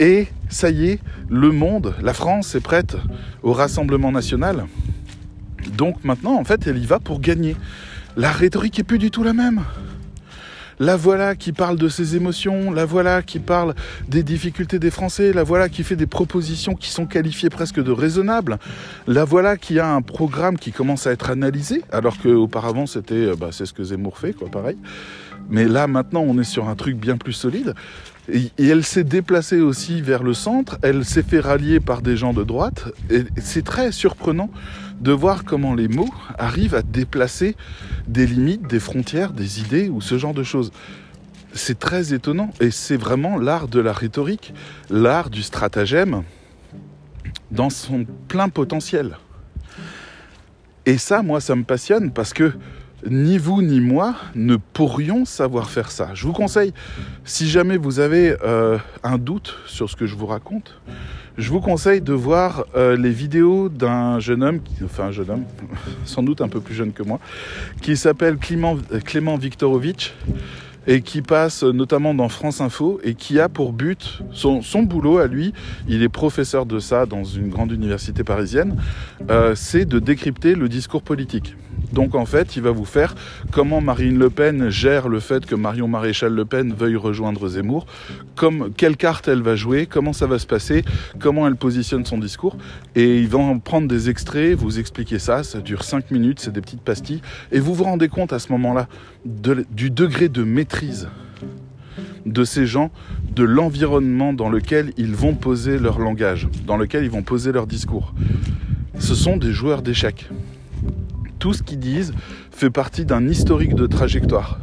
[0.00, 2.96] Et ça y est, le monde, la France est prête
[3.42, 4.66] au Rassemblement national.
[5.76, 7.56] Donc maintenant, en fait, elle y va pour gagner.
[8.16, 9.62] La rhétorique est plus du tout la même.
[10.80, 13.74] La voilà qui parle de ses émotions, la voilà qui parle
[14.08, 17.90] des difficultés des Français, la voilà qui fait des propositions qui sont qualifiées presque de
[17.90, 18.58] raisonnables,
[19.08, 23.34] la voilà qui a un programme qui commence à être analysé, alors qu'auparavant c'était, euh,
[23.34, 24.76] bah, c'est ce que Zemmour fait, quoi, pareil.
[25.50, 27.74] Mais là maintenant on est sur un truc bien plus solide.
[28.30, 32.34] Et, elle s'est déplacée aussi vers le centre, elle s'est fait rallier par des gens
[32.34, 34.50] de droite, et c'est très surprenant
[35.00, 37.56] de voir comment les mots arrivent à déplacer
[38.06, 40.72] des limites, des frontières, des idées ou ce genre de choses.
[41.52, 44.52] C'est très étonnant et c'est vraiment l'art de la rhétorique,
[44.90, 46.22] l'art du stratagème
[47.50, 49.16] dans son plein potentiel.
[50.86, 52.52] Et ça, moi, ça me passionne parce que
[53.06, 56.10] ni vous ni moi ne pourrions savoir faire ça.
[56.14, 56.72] Je vous conseille,
[57.24, 60.80] si jamais vous avez euh, un doute sur ce que je vous raconte,
[61.38, 65.44] je vous conseille de voir euh, les vidéos d'un jeune homme, enfin un jeune homme,
[66.04, 67.20] sans doute un peu plus jeune que moi,
[67.80, 70.14] qui s'appelle Clément, Clément Viktorovitch
[70.88, 75.28] et qui passe notamment dans France Info et qui a pour but, son, boulot à
[75.28, 75.52] lui,
[75.86, 78.76] il est professeur de ça dans une grande université parisienne,
[79.30, 81.54] euh, c'est de décrypter le discours politique.
[81.92, 83.14] Donc en fait, il va vous faire
[83.50, 87.86] comment Marine Le Pen gère le fait que Marion Maréchal Le Pen veuille rejoindre Zemmour,
[88.34, 90.84] comme, quelle carte elle va jouer, comment ça va se passer,
[91.18, 92.56] comment elle positionne son discours.
[92.94, 96.52] Et il va en prendre des extraits, vous expliquer ça, ça dure 5 minutes, c'est
[96.52, 97.22] des petites pastilles.
[97.52, 98.88] Et vous vous rendez compte à ce moment-là
[99.24, 101.08] du degré de maîtrise
[102.26, 102.90] de ces gens,
[103.34, 107.66] de l'environnement dans lequel ils vont poser leur langage, dans lequel ils vont poser leur
[107.66, 108.14] discours.
[108.98, 110.28] Ce sont des joueurs d'échecs
[111.38, 112.12] tout ce qu'ils disent
[112.50, 114.58] fait partie d'un historique de trajectoire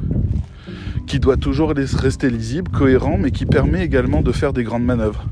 [1.08, 5.26] qui doit toujours rester lisible, cohérent, mais qui permet également de faire des grandes manœuvres.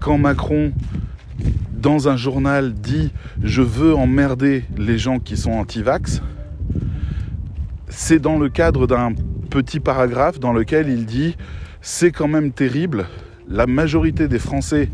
[0.00, 0.72] Quand Macron,
[1.72, 3.10] dans un journal, dit
[3.42, 6.22] je veux emmerder les gens qui sont anti-vax,
[7.88, 9.12] c'est dans le cadre d'un
[9.50, 11.36] petit paragraphe dans lequel il dit
[11.80, 13.06] c'est quand même terrible,
[13.48, 14.90] la majorité des Français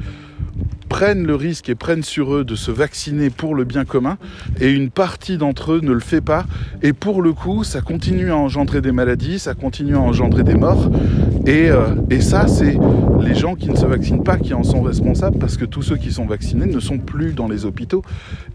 [0.94, 4.16] prennent le risque et prennent sur eux de se vacciner pour le bien commun,
[4.61, 6.46] et une partie d'entre eux ne le fait pas,
[6.83, 10.54] et pour le coup, ça continue à engendrer des maladies, ça continue à engendrer des
[10.54, 10.88] morts,
[11.46, 12.78] et, euh, ça, c'est
[13.20, 15.96] les gens qui ne se vaccinent pas qui en sont responsables, parce que tous ceux
[15.96, 18.04] qui sont vaccinés ne sont plus dans les hôpitaux,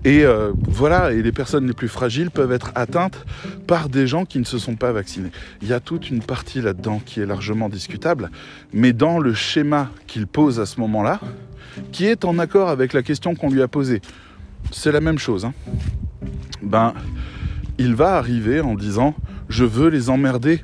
[0.06, 3.26] et euh, voilà, et les personnes les plus fragiles peuvent être atteintes
[3.68, 5.32] par des gens qui ne se sont pas vaccinés.
[5.62, 8.32] Il y a toute une partie là-dedans qui est largement discutable,
[8.72, 11.20] mais dans le schéma qu'il pose à ce moment-là,
[11.92, 14.02] qui est en accord avec la question qu'on lui a posée.
[14.72, 15.46] C'est la même chose.
[15.46, 15.54] Hein.
[16.62, 16.94] Ben,
[17.78, 19.16] il va arriver en disant
[19.48, 20.62] Je veux les emmerder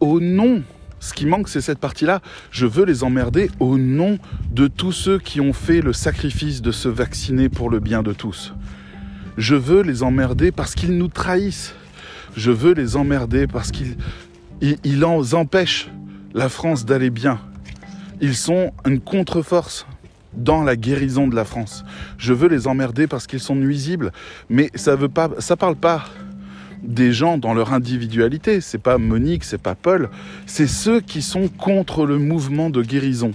[0.00, 0.62] au nom.
[1.00, 2.20] Ce qui manque, c'est cette partie-là.
[2.52, 4.18] Je veux les emmerder au nom
[4.52, 8.12] de tous ceux qui ont fait le sacrifice de se vacciner pour le bien de
[8.12, 8.54] tous.
[9.36, 11.74] Je veux les emmerder parce qu'ils nous trahissent.
[12.36, 13.96] Je veux les emmerder parce qu'ils
[14.60, 15.90] ils, empêchent
[16.34, 17.40] la France d'aller bien.
[18.20, 19.86] Ils sont une contre-force
[20.34, 21.84] dans la guérison de la France.
[22.18, 24.12] Je veux les emmerder parce qu'ils sont nuisibles,
[24.48, 26.04] mais ça veut pas, ça parle pas
[26.82, 28.60] des gens dans leur individualité.
[28.60, 30.10] C'est pas Monique, c'est pas Paul,
[30.46, 33.32] c'est ceux qui sont contre le mouvement de guérison.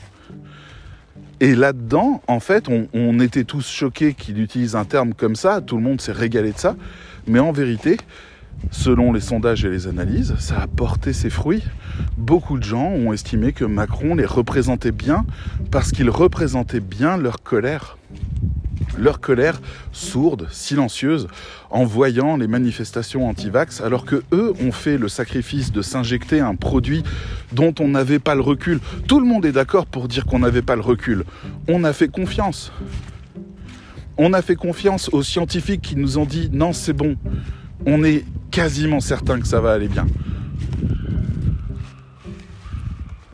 [1.40, 5.78] Et là-dedans, en fait, on, était tous choqués qu'il utilise un terme comme ça, tout
[5.78, 6.76] le monde s'est régalé de ça,
[7.28, 7.98] mais en vérité,
[8.72, 11.64] selon les sondages et les analyses, ça a porté ses fruits.
[12.18, 15.26] Beaucoup de gens ont estimé que Macron les représentait bien
[15.72, 17.98] parce qu'il représentait bien leur colère
[18.98, 21.28] leur colère sourde, silencieuse,
[21.70, 26.56] en voyant les manifestations anti-vax, alors que eux ont fait le sacrifice de s'injecter un
[26.56, 27.04] produit
[27.52, 28.80] dont on n'avait pas le recul.
[29.08, 31.24] Tout le monde est d'accord pour dire qu'on n'avait pas le recul.
[31.68, 32.72] On a fait confiance.
[34.18, 37.18] On a fait confiance aux scientifiques qui nous ont dit non, c'est bon.
[37.86, 40.08] On est quasiment certain que ça va aller bien.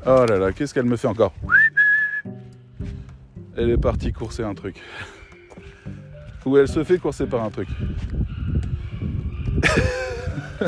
[0.05, 1.33] Oh là là, qu'est-ce qu'elle me fait encore?
[3.55, 4.75] Elle est partie courser un truc.
[6.45, 7.69] Ou elle se fait courser par un truc.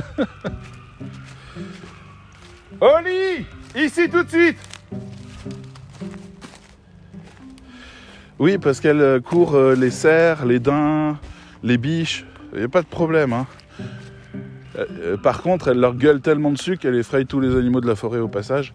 [2.81, 4.57] Oli Ici tout de suite
[8.39, 11.17] Oui, parce qu'elle euh, court euh, les cerfs, les daims,
[11.63, 12.25] les biches.
[12.53, 13.33] Il n'y a pas de problème.
[13.33, 13.47] Hein.
[14.77, 17.95] Euh, par contre, elle leur gueule tellement dessus qu'elle effraie tous les animaux de la
[17.95, 18.73] forêt au passage.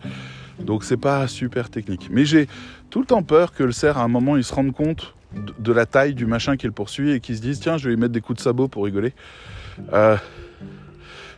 [0.61, 2.09] Donc c'est pas super technique.
[2.11, 2.49] Mais j'ai
[2.91, 5.15] tout le temps peur que le cerf, à un moment, il se rende compte
[5.59, 7.95] de la taille du machin qui le poursuit et qui se disent tiens je vais
[7.95, 9.13] lui mettre des coups de sabot pour rigoler.
[9.93, 10.17] Euh,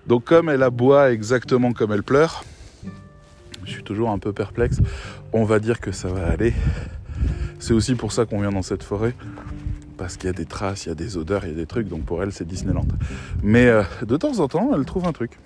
[0.06, 2.44] donc comme elle aboie exactement comme elle pleure,
[3.64, 4.80] je suis toujours un peu perplexe,
[5.32, 6.54] on va dire que ça va aller.
[7.58, 9.14] C'est aussi pour ça qu'on vient dans cette forêt,
[10.02, 11.66] parce qu'il y a des traces, il y a des odeurs, il y a des
[11.66, 12.88] trucs, donc pour elle c'est Disneyland.
[13.40, 15.38] Mais euh, de temps en temps, elle trouve un truc.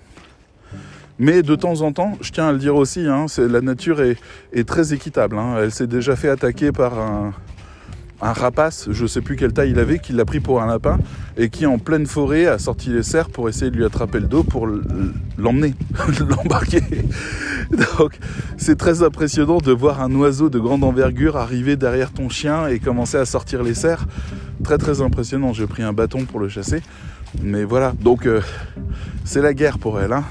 [1.19, 4.17] Mais de temps en temps, je tiens à le dire aussi, hein, la nature est,
[4.63, 5.37] très équitable.
[5.37, 5.57] Hein.
[5.59, 7.35] Elle s'est déjà fait attaquer par un,
[8.21, 10.97] un rapace, je sais plus quelle taille il avait, qui l'a pris pour un lapin
[11.37, 14.27] et qui en pleine forêt a sorti les cerfs pour essayer de lui attraper le
[14.27, 14.67] dos pour
[15.37, 15.75] l'emmener,
[16.29, 16.81] l'embarquer.
[17.71, 18.17] Donc
[18.57, 22.79] c'est très impressionnant de voir un oiseau de grande envergure arriver derrière ton chien et
[22.79, 24.07] commencer à sortir les cerfs.
[24.63, 25.53] Très très impressionnant.
[25.53, 26.81] J'ai pris un bâton pour le chasser.
[27.43, 28.41] Mais voilà, donc euh,
[29.25, 30.13] c'est la guerre pour elle.
[30.13, 30.23] Hein.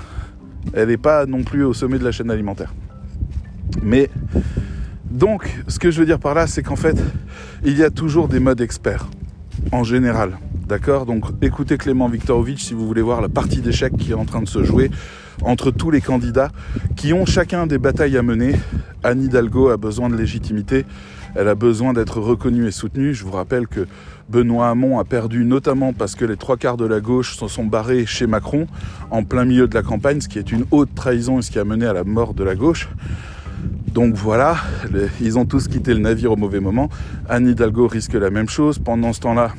[0.73, 2.75] Elle n'est pas non plus au sommet de la chaîne alimentaire.
[3.83, 4.11] Mais
[5.11, 6.97] donc, ce que je veux dire par là, c'est qu'en fait,
[7.65, 9.07] il y a toujours des modes experts,
[9.73, 10.39] en général.
[10.67, 11.07] D'accord?
[11.07, 14.43] Donc, écoutez Clément Viktorovitch si vous voulez voir la partie d'échecs qui est en train
[14.43, 14.91] de se jouer
[15.43, 16.51] entre tous les candidats
[16.97, 18.57] qui ont chacun des batailles à mener.
[19.05, 20.85] Anne Hidalgo a besoin de légitimité,
[21.37, 23.15] elle a besoin d'être reconnue et soutenue.
[23.15, 23.87] Je vous rappelle que
[24.29, 27.65] Benoît Hamon a perdu notamment parce que les trois quarts de la gauche se sont
[27.65, 28.67] barrés chez Macron
[29.13, 31.61] en plein milieu de la campagne, ce qui est une haute trahison et ce qui
[31.61, 32.89] a mené à la mort de la gauche.
[33.93, 34.57] Donc voilà,
[35.21, 36.91] ils ont tous quitté le navire au mauvais moment.
[37.29, 38.79] Anne Hidalgo risque la même chose.
[38.79, 39.53] Pendant ce temps-là,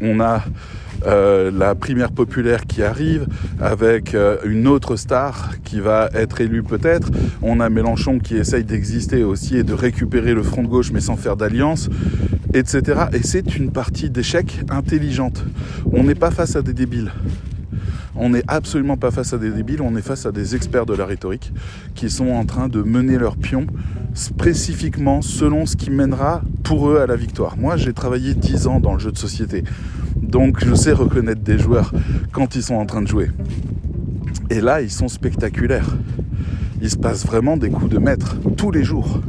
[0.00, 0.44] on a
[1.06, 3.26] euh, la primaire populaire qui arrive
[3.60, 7.10] avec euh, une autre star qui va être élue peut-être.
[7.42, 11.00] On a Mélenchon qui essaye d'exister aussi et de récupérer le front de gauche mais
[11.00, 11.90] sans faire d'alliance,
[12.54, 13.06] etc.
[13.12, 15.44] Et c'est une partie d'échec intelligente.
[15.92, 17.10] On n'est pas face à des débiles
[18.16, 20.94] on n'est absolument pas face à des débiles, on est face à des experts de
[20.94, 21.52] la rhétorique
[21.94, 23.66] qui sont en train de mener leur pion
[24.14, 27.56] spécifiquement selon ce qui mènera pour eux à la victoire.
[27.56, 29.64] Moi, j'ai travaillé 10 ans dans le jeu de société,
[30.16, 31.92] donc je sais reconnaître des joueurs
[32.32, 33.30] quand ils sont en train de jouer.
[34.50, 35.96] Et là, ils sont spectaculaires.
[36.80, 39.20] Il se passe vraiment des coups de maître tous les jours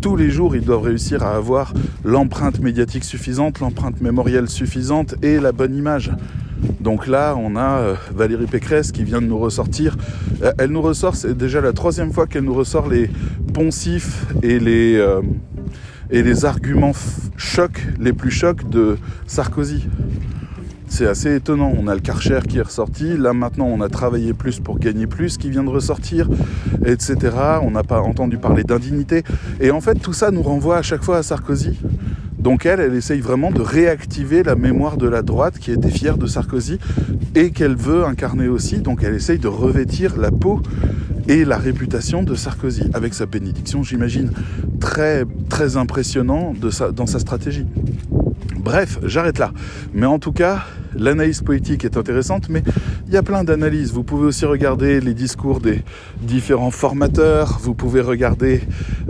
[0.00, 5.38] tous les jours, ils doivent réussir à avoir l'empreinte médiatique suffisante, l'empreinte mémorielle suffisante et
[5.38, 6.10] la bonne image.
[6.80, 9.96] Donc là, on a euh, Valérie Pécresse qui vient de nous ressortir.
[10.42, 13.10] Euh, elle nous ressort, c'est déjà la troisième fois qu'elle nous ressort les
[13.52, 15.20] poncifs et les, euh,
[16.44, 16.92] arguments
[17.36, 18.96] chocs, les plus chocs de
[19.26, 19.86] Sarkozy.
[20.88, 21.72] C'est assez étonnant.
[21.78, 23.16] On a le Karcher qui est ressorti.
[23.16, 26.28] Là maintenant, on a travaillé plus pour gagner plus qui vient de ressortir,
[26.84, 27.16] etc.
[27.62, 29.22] On n'a pas entendu parler d'indignité.
[29.60, 31.78] Et en fait, tout ça nous renvoie à chaque fois à Sarkozy.
[32.40, 36.16] Donc elle, elle essaye vraiment de réactiver la mémoire de la droite qui était fière
[36.16, 36.78] de Sarkozy
[37.34, 38.78] et qu'elle veut incarner aussi.
[38.78, 40.60] Donc elle essaye de revêtir la peau
[41.28, 44.30] et la réputation de Sarkozy avec sa bénédiction, j'imagine,
[44.80, 46.54] très très impressionnant
[46.94, 47.66] dans sa stratégie.
[48.56, 49.52] Bref, j'arrête là.
[49.94, 50.64] Mais en tout cas,
[51.00, 52.62] l'analyse politique est intéressante, mais
[53.08, 53.92] il y a plein d'analyses.
[53.92, 55.82] Vous pouvez aussi regarder les discours des
[56.20, 58.60] différents formateurs, vous pouvez regarder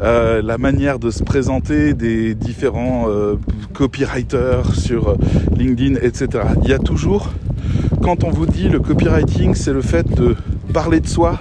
[0.03, 3.35] euh, la manière de se présenter des différents euh,
[3.75, 5.17] copywriters sur
[5.57, 6.45] LinkedIn, etc.
[6.63, 7.33] Il y a toujours,
[8.03, 10.37] quand on vous dit le copywriting, c'est le fait de
[10.73, 11.39] parler de soi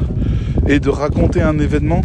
[0.68, 2.02] et de raconter un événement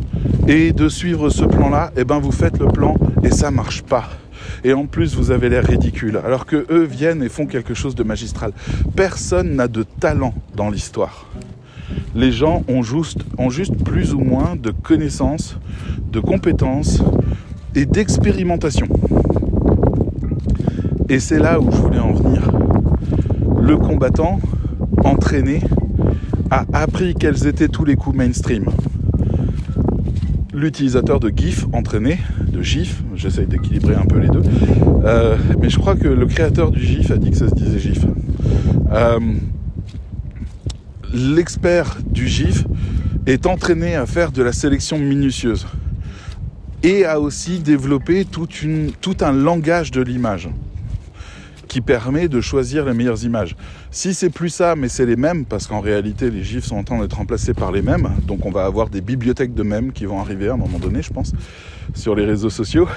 [0.47, 3.83] et de suivre ce plan-là, et eh ben vous faites le plan et ça marche
[3.83, 4.11] pas.
[4.65, 7.95] Et en plus vous avez l'air ridicule, alors que eux viennent et font quelque chose
[7.95, 8.53] de magistral.
[8.97, 11.27] Personne n'a de talent dans l'histoire.
[12.15, 13.25] Les gens ont juste,
[13.85, 15.59] plus ou moins de connaissances,
[16.11, 17.03] de compétences
[17.75, 18.89] et d'expérimentation.
[21.09, 22.51] Et c'est là où je voulais en venir.
[23.61, 24.41] Le combattant
[25.05, 25.61] entraîné
[26.51, 28.67] a appris quels étaient tous les coups mainstream.
[30.55, 32.19] L'utilisateur de GIF entraîné,
[32.55, 34.43] de GIF, j'essaye d'équilibrer un peu les deux,
[35.05, 37.79] euh, mais je crois que le créateur du GIF a dit que ça se disait
[37.79, 38.07] GIF.
[38.93, 39.19] Euh,
[41.13, 42.65] l'expert du GIF
[43.27, 45.67] est entraîné à faire de la sélection minutieuse
[46.83, 50.49] et a aussi développé tout un langage de l'image
[51.67, 53.57] qui permet de choisir les meilleures images.
[53.91, 56.85] Si c'est plus ça, mais c'est les mêmes, parce qu'en réalité les gifs sont en
[56.85, 60.05] train d'être remplacés par les mêmes, donc on va avoir des bibliothèques de mêmes qui
[60.05, 61.33] vont arriver à un moment donné, je pense,
[61.95, 62.89] sur les réseaux sociaux.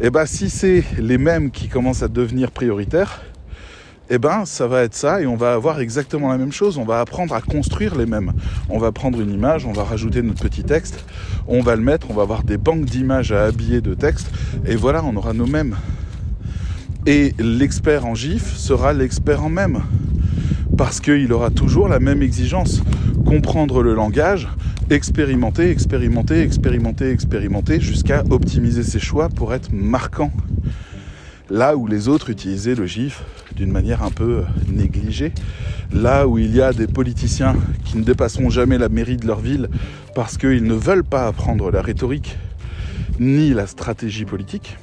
[0.00, 3.20] Et eh ben, si c'est les mêmes qui commencent à devenir prioritaires,
[4.08, 6.78] et eh ben ça va être ça et on va avoir exactement la même chose.
[6.78, 8.32] On va apprendre à construire les mêmes.
[8.68, 11.04] On va prendre une image, on va rajouter notre petit texte,
[11.46, 14.32] on va le mettre, on va avoir des banques d'images à habiller de texte
[14.66, 15.76] et voilà, on aura nos mêmes.
[17.06, 19.80] Et l'expert en GIF sera l'expert en même.
[20.76, 22.82] Parce qu'il aura toujours la même exigence.
[23.24, 24.48] Comprendre le langage,
[24.90, 30.32] expérimenter, expérimenter, expérimenter, expérimenter, jusqu'à optimiser ses choix pour être marquant.
[31.48, 33.24] Là où les autres utilisaient le GIF
[33.54, 35.32] d'une manière un peu négligée,
[35.92, 39.40] là où il y a des politiciens qui ne dépasseront jamais la mairie de leur
[39.40, 39.68] ville
[40.14, 42.36] parce qu'ils ne veulent pas apprendre la rhétorique
[43.18, 44.76] ni la stratégie politique,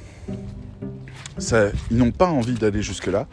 [1.90, 3.26] ils n'ont pas envie d'aller jusque-là.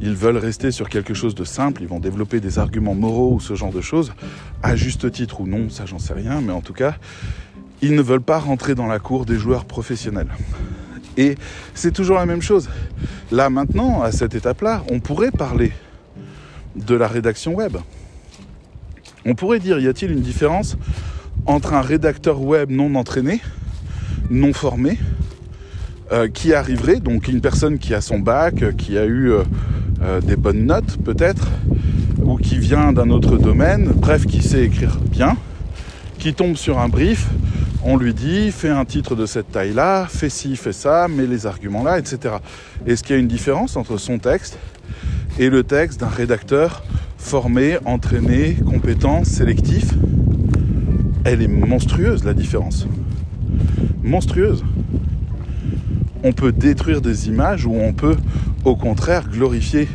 [0.00, 3.40] Ils veulent rester sur quelque chose de simple, ils vont développer des arguments moraux ou
[3.40, 4.12] ce genre de choses,
[4.62, 6.96] à juste titre ou non, ça j'en sais rien, mais en tout cas,
[7.82, 10.28] ils ne veulent pas rentrer dans la cour des joueurs professionnels.
[11.16, 11.36] Et
[11.74, 12.68] c'est toujours la même chose.
[13.30, 15.72] Là maintenant, à cette étape-là, on pourrait parler
[16.74, 17.76] de la rédaction web.
[19.24, 20.76] On pourrait dire, y a-t-il une différence
[21.46, 23.40] entre un rédacteur web non entraîné,
[24.30, 24.98] non formé,
[26.12, 30.20] euh, qui arriverait, donc une personne qui a son bac, euh, qui a eu euh,
[30.20, 31.48] des bonnes notes peut-être,
[32.22, 35.36] ou qui vient d'un autre domaine, bref, qui sait écrire bien,
[36.20, 37.26] qui tombe sur un brief,
[37.82, 41.44] on lui dit fais un titre de cette taille-là, fais ci, fais ça, mets les
[41.44, 42.36] arguments là, etc.
[42.86, 44.58] Est-ce qu'il y a une différence entre son texte
[45.40, 46.84] et le texte d'un rédacteur
[47.18, 49.92] formé, entraîné, compétent, sélectif?
[51.24, 52.86] Elle est monstrueuse la différence.
[54.04, 54.62] Monstrueuse
[56.26, 58.16] on peut détruire des images ou on peut
[58.64, 59.88] au contraire glorifier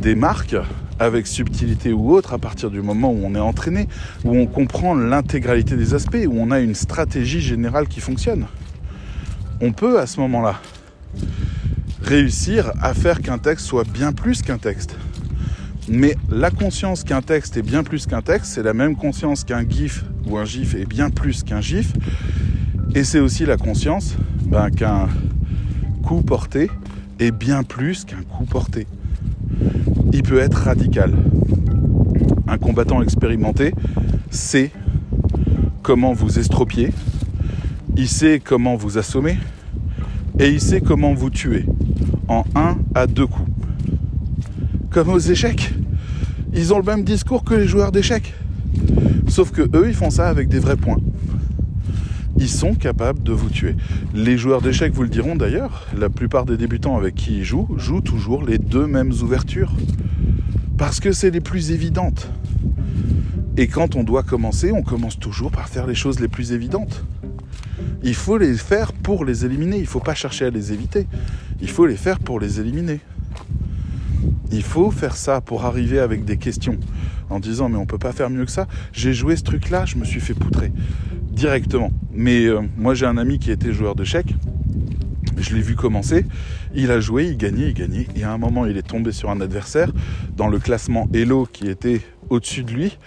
[0.00, 0.56] des marques
[0.98, 3.86] avec subtilité ou autre à partir du moment où on est entraîné,
[4.24, 8.46] où on comprend l'intégralité des aspects, où on a une stratégie générale qui fonctionne.
[9.60, 10.58] On peut à ce moment-là
[12.02, 14.96] réussir à faire qu'un texte soit bien plus qu'un texte.
[15.86, 19.68] Mais la conscience qu'un texte est bien plus qu'un texte, c'est la même conscience qu'un
[19.68, 21.92] GIF ou un GIF est bien plus qu'un GIF.
[22.94, 25.08] Et c'est aussi la conscience ben, qu'un
[26.08, 26.70] coup porté
[27.18, 28.86] est bien plus qu'un coup porté.
[30.14, 31.12] Il peut être radical.
[32.46, 33.74] Un combattant expérimenté
[34.30, 34.70] sait
[35.82, 36.94] comment vous estropier,
[37.94, 39.36] il sait comment vous assommer
[40.38, 41.66] et il sait comment vous tuer
[42.26, 43.50] en un à deux coups.
[44.88, 45.74] Comme aux échecs.
[46.54, 48.32] Ils ont le même discours que les joueurs d'échecs.
[49.26, 51.00] Sauf que eux, ils font ça avec des vrais points
[52.38, 53.74] ils sont capables de vous tuer.
[54.14, 57.68] Les joueurs d'échecs vous le diront d'ailleurs, la plupart des débutants avec qui ils jouent
[57.76, 59.72] jouent toujours les deux mêmes ouvertures.
[60.76, 62.30] Parce que c'est les plus évidentes.
[63.56, 67.04] Et quand on doit commencer, on commence toujours par faire les choses les plus évidentes.
[68.04, 71.08] Il faut les faire pour les éliminer, il ne faut pas chercher à les éviter.
[71.60, 73.00] Il faut les faire pour les éliminer.
[74.52, 76.78] Il faut faire ça pour arriver avec des questions
[77.30, 78.68] en disant mais on peut pas faire mieux que ça.
[78.92, 80.72] J'ai joué ce truc là, je me suis fait poutrer
[81.38, 81.90] directement.
[82.12, 84.34] Mais euh, moi j'ai un ami qui était joueur de chèque.
[85.38, 86.26] Je l'ai vu commencer,
[86.74, 89.30] il a joué, il gagnait, il gagnait, et à un moment il est tombé sur
[89.30, 89.92] un adversaire
[90.36, 92.98] dans le classement Hello qui était au-dessus de lui,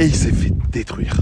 [0.00, 1.14] et il s'est fait détruire.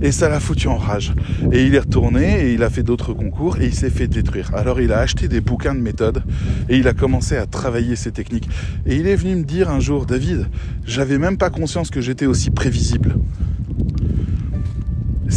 [0.00, 1.12] Et ça l'a foutu en rage.
[1.52, 4.50] Et il est retourné et il a fait d'autres concours et il s'est fait détruire.
[4.54, 6.22] Alors il a acheté des bouquins de méthode
[6.70, 8.48] et il a commencé à travailler ses techniques.
[8.86, 10.48] Et il est venu me dire un jour, David,
[10.86, 13.16] j'avais même pas conscience que j'étais aussi prévisible.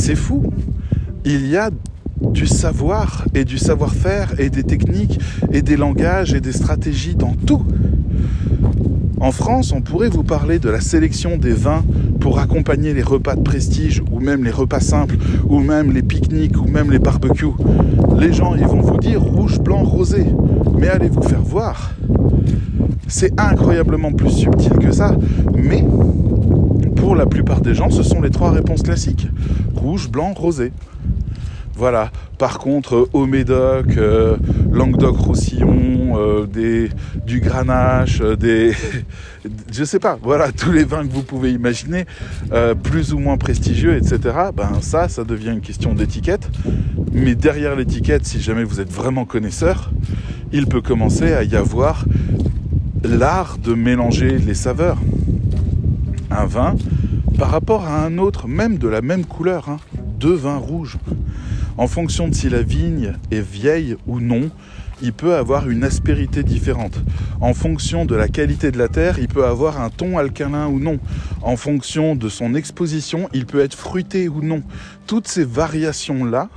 [0.06, 0.44] C'est fou.
[1.24, 1.70] Il y a
[2.20, 5.18] du savoir et du savoir-faire et des techniques
[5.54, 7.66] et des langages et des stratégies dans tout.
[9.22, 11.86] En France, on pourrait vous parler de la sélection des vins
[12.20, 15.16] pour accompagner les repas de prestige, ou même les repas simples,
[15.48, 17.56] ou même les pique-niques, ou même les barbecues.
[18.20, 20.26] Les gens, ils vont vous dire rouge, blanc, rosé.
[20.78, 21.94] Mais allez vous faire voir.
[23.08, 25.16] C'est incroyablement plus subtil que ça.
[25.56, 25.86] Mais
[27.04, 29.28] pour la plupart des gens, ce sont les trois réponses classiques.
[29.76, 30.72] Rouge, blanc, rosé.
[31.76, 32.12] Voilà.
[32.38, 34.38] Par contre, au Médoc, euh,
[34.72, 36.48] Languedoc-Roussillon, euh,
[37.28, 38.72] du Grenache, euh, des,
[39.74, 42.06] je sais pas, voilà, tous les vins que vous pouvez imaginer,
[42.84, 44.20] plus ou moins prestigieux, etc.
[44.56, 46.50] Ben ça, ça devient une question d'étiquette.
[47.12, 49.92] Mais derrière l'étiquette, si jamais vous êtes vraiment connaisseur,
[50.54, 52.06] il peut commencer à y avoir
[53.04, 54.98] l'art de mélanger les saveurs.
[56.36, 56.76] Un vin
[57.38, 59.78] par rapport à un autre, même de la même couleur, hein,
[60.20, 60.98] deux vins rouges
[61.78, 64.52] en fonction de si la vigne est vieille ou non,
[65.02, 67.00] il peut avoir une aspérité différente.
[67.42, 70.80] En fonction de la qualité de la terre, il peut avoir un ton alcalin ou
[70.80, 71.00] non.
[71.42, 74.62] En fonction de son exposition, il peut être fruité ou non.
[75.08, 76.50] Toutes ces variations-là,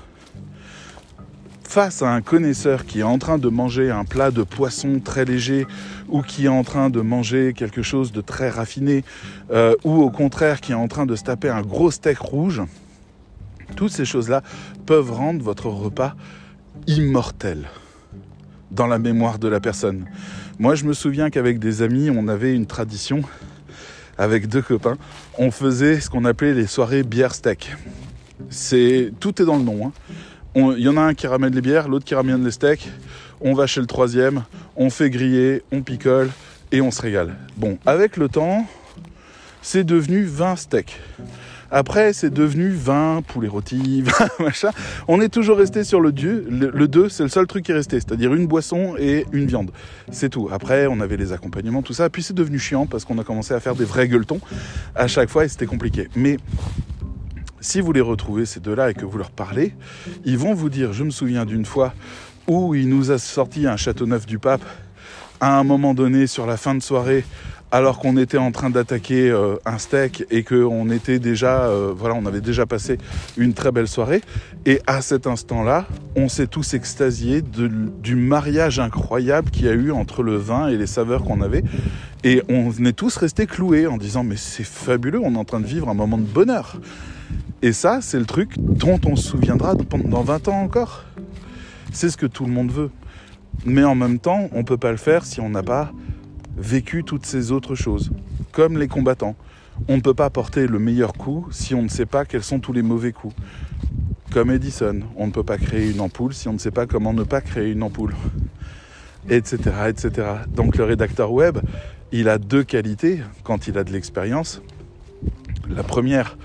[1.67, 5.25] face à un connaisseur qui est en train de manger un plat de poisson très
[5.25, 5.67] léger
[6.09, 9.05] ou qui est en train de manger quelque chose de très raffiné
[9.51, 12.63] euh, ou au contraire qui est en train de se taper un gros steak rouge,
[13.75, 14.43] toutes ces choses-là
[14.87, 16.15] peuvent rendre votre repas
[16.87, 17.69] immortel
[18.71, 20.07] dans la mémoire de la personne.
[20.59, 23.23] Moi, je me souviens qu'avec des amis, on avait une tradition
[24.19, 24.97] avec deux copains.
[25.39, 27.77] On faisait ce qu'on appelait les soirées bière steak.
[28.49, 29.93] C'est tout est dans le nom.
[30.59, 32.89] Il y en a un qui ramène les bières, l'autre qui ramène les steaks.
[33.43, 34.45] On va chez le troisième,
[34.75, 36.31] on fait griller, on picole
[36.73, 37.37] et on se régale.
[37.59, 38.67] Bon, avec le temps,
[39.61, 40.99] c'est devenu 20 steaks.
[41.71, 44.71] Après, c'est devenu vin, poulet rôti, vin, machin.
[45.09, 46.47] On est toujours resté sur le 2.
[46.49, 49.73] Le, 2, c'est le seul truc qui est resté, c'est-à-dire une boisson et une viande.
[50.11, 50.49] C'est tout.
[50.51, 52.09] Après, on avait les accompagnements, tout ça.
[52.09, 54.41] Puis c'est devenu chiant parce qu'on a commencé à faire des vrais gueuletons
[54.95, 56.09] à chaque fois et c'était compliqué.
[56.17, 56.39] Mais
[57.61, 59.75] si vous les retrouvez, ces deux-là, et que vous leur parlez,
[60.25, 61.93] ils vont vous dire, je me souviens d'une fois
[62.47, 64.65] où il nous a sorti un château neuf du pape
[65.41, 67.25] à un moment donné sur la fin de soirée
[67.73, 72.15] alors qu'on était en train d'attaquer euh, un steak et qu'on était déjà, euh, voilà,
[72.15, 72.99] on avait déjà passé
[73.37, 74.23] une très belle soirée.
[74.67, 79.91] Et à cet instant-là, on s'est tous extasiés du mariage incroyable qu'il y a eu
[79.91, 81.65] entre le vin et les saveurs qu'on avait.
[82.25, 85.61] Et on est tous restés cloués en disant mais c'est fabuleux, on est en train
[85.61, 86.79] de vivre un moment de bonheur.
[87.63, 91.05] Et ça, c'est le truc dont on se souviendra dans 20 ans encore.
[91.93, 92.91] C'est ce que tout le monde veut.
[93.65, 95.93] Mais en même temps, on ne peut pas le faire si on n'a pas
[96.57, 98.11] vécu toutes ces autres choses,
[98.53, 99.37] comme les combattants.
[99.89, 102.61] On ne peut pas porter le meilleur coup si on ne sait pas quels sont
[102.61, 103.35] tous les mauvais coups.
[104.33, 107.13] Comme Edison, on ne peut pas créer une ampoule si on ne sait pas comment
[107.15, 108.15] ne pas créer une ampoule.
[109.29, 109.59] Etc.
[109.89, 110.29] etc.
[110.55, 111.59] Donc le rédacteur web,
[112.13, 114.63] il a deux qualités quand il a de l'expérience.
[115.69, 116.37] La première,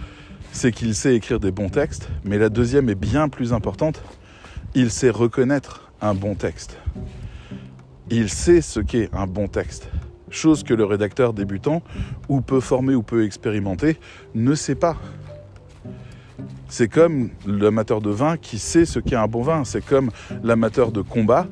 [0.51, 4.01] c'est qu'il sait écrire des bons textes, mais la deuxième est bien plus importante,
[4.75, 6.77] il sait reconnaître un bon texte.
[8.09, 9.89] Il sait ce qu'est un bon texte
[10.31, 11.83] chose que le rédacteur débutant,
[12.29, 13.97] ou peu formé ou peu expérimenté,
[14.33, 14.97] ne sait pas.
[16.69, 19.65] C'est comme l'amateur de vin qui sait ce qu'est un bon vin.
[19.65, 20.09] C'est comme
[20.41, 21.47] l'amateur de combat,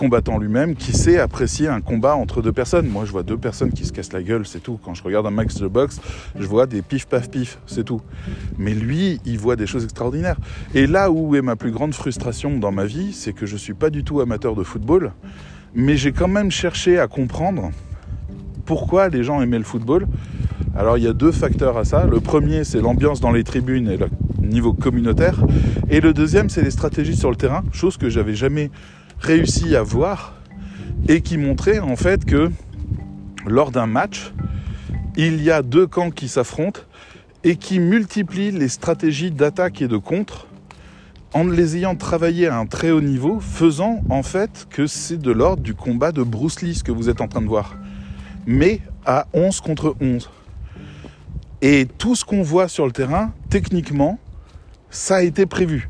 [0.00, 2.88] combattant lui-même, qui sait apprécier un combat entre deux personnes.
[2.88, 4.80] Moi, je vois deux personnes qui se cassent la gueule, c'est tout.
[4.82, 6.00] Quand je regarde un max de boxe,
[6.38, 8.00] je vois des pif paf pif, c'est tout.
[8.56, 10.38] Mais lui, il voit des choses extraordinaires.
[10.74, 13.74] Et là où est ma plus grande frustration dans ma vie, c'est que je suis
[13.74, 15.12] pas du tout amateur de football,
[15.74, 17.70] mais j'ai quand même cherché à comprendre
[18.64, 20.06] pourquoi les gens aimaient le football
[20.74, 22.06] Alors il y a deux facteurs à ça.
[22.06, 24.08] Le premier, c'est l'ambiance dans les tribunes et le
[24.40, 25.44] niveau communautaire.
[25.90, 28.70] Et le deuxième, c'est les stratégies sur le terrain, chose que j'avais jamais
[29.20, 30.34] réussi à voir
[31.08, 32.50] et qui montrait en fait que
[33.46, 34.32] lors d'un match,
[35.16, 36.80] il y a deux camps qui s'affrontent
[37.44, 40.46] et qui multiplient les stratégies d'attaque et de contre
[41.32, 45.30] en les ayant travaillées à un très haut niveau, faisant en fait que c'est de
[45.30, 47.76] l'ordre du combat de Bruce Lee ce que vous êtes en train de voir
[48.46, 50.30] mais à 11 contre 11.
[51.62, 54.18] Et tout ce qu'on voit sur le terrain, techniquement,
[54.90, 55.88] ça a été prévu.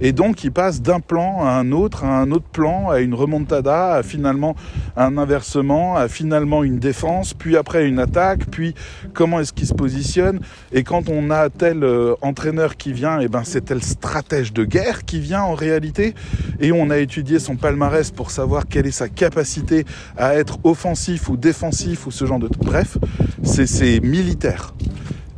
[0.00, 3.14] Et donc, il passe d'un plan à un autre, à un autre plan, à une
[3.14, 4.54] remontada, à finalement
[4.96, 8.74] un inversement, à finalement une défense, puis après une attaque, puis
[9.12, 10.40] comment est-ce qu'il se positionne.
[10.72, 14.52] Et quand on a tel euh, entraîneur qui vient, et eh ben c'est tel stratège
[14.52, 16.14] de guerre qui vient en réalité.
[16.60, 19.84] Et on a étudié son palmarès pour savoir quelle est sa capacité
[20.16, 22.48] à être offensif ou défensif ou ce genre de...
[22.58, 22.98] Bref,
[23.42, 24.74] c'est militaire.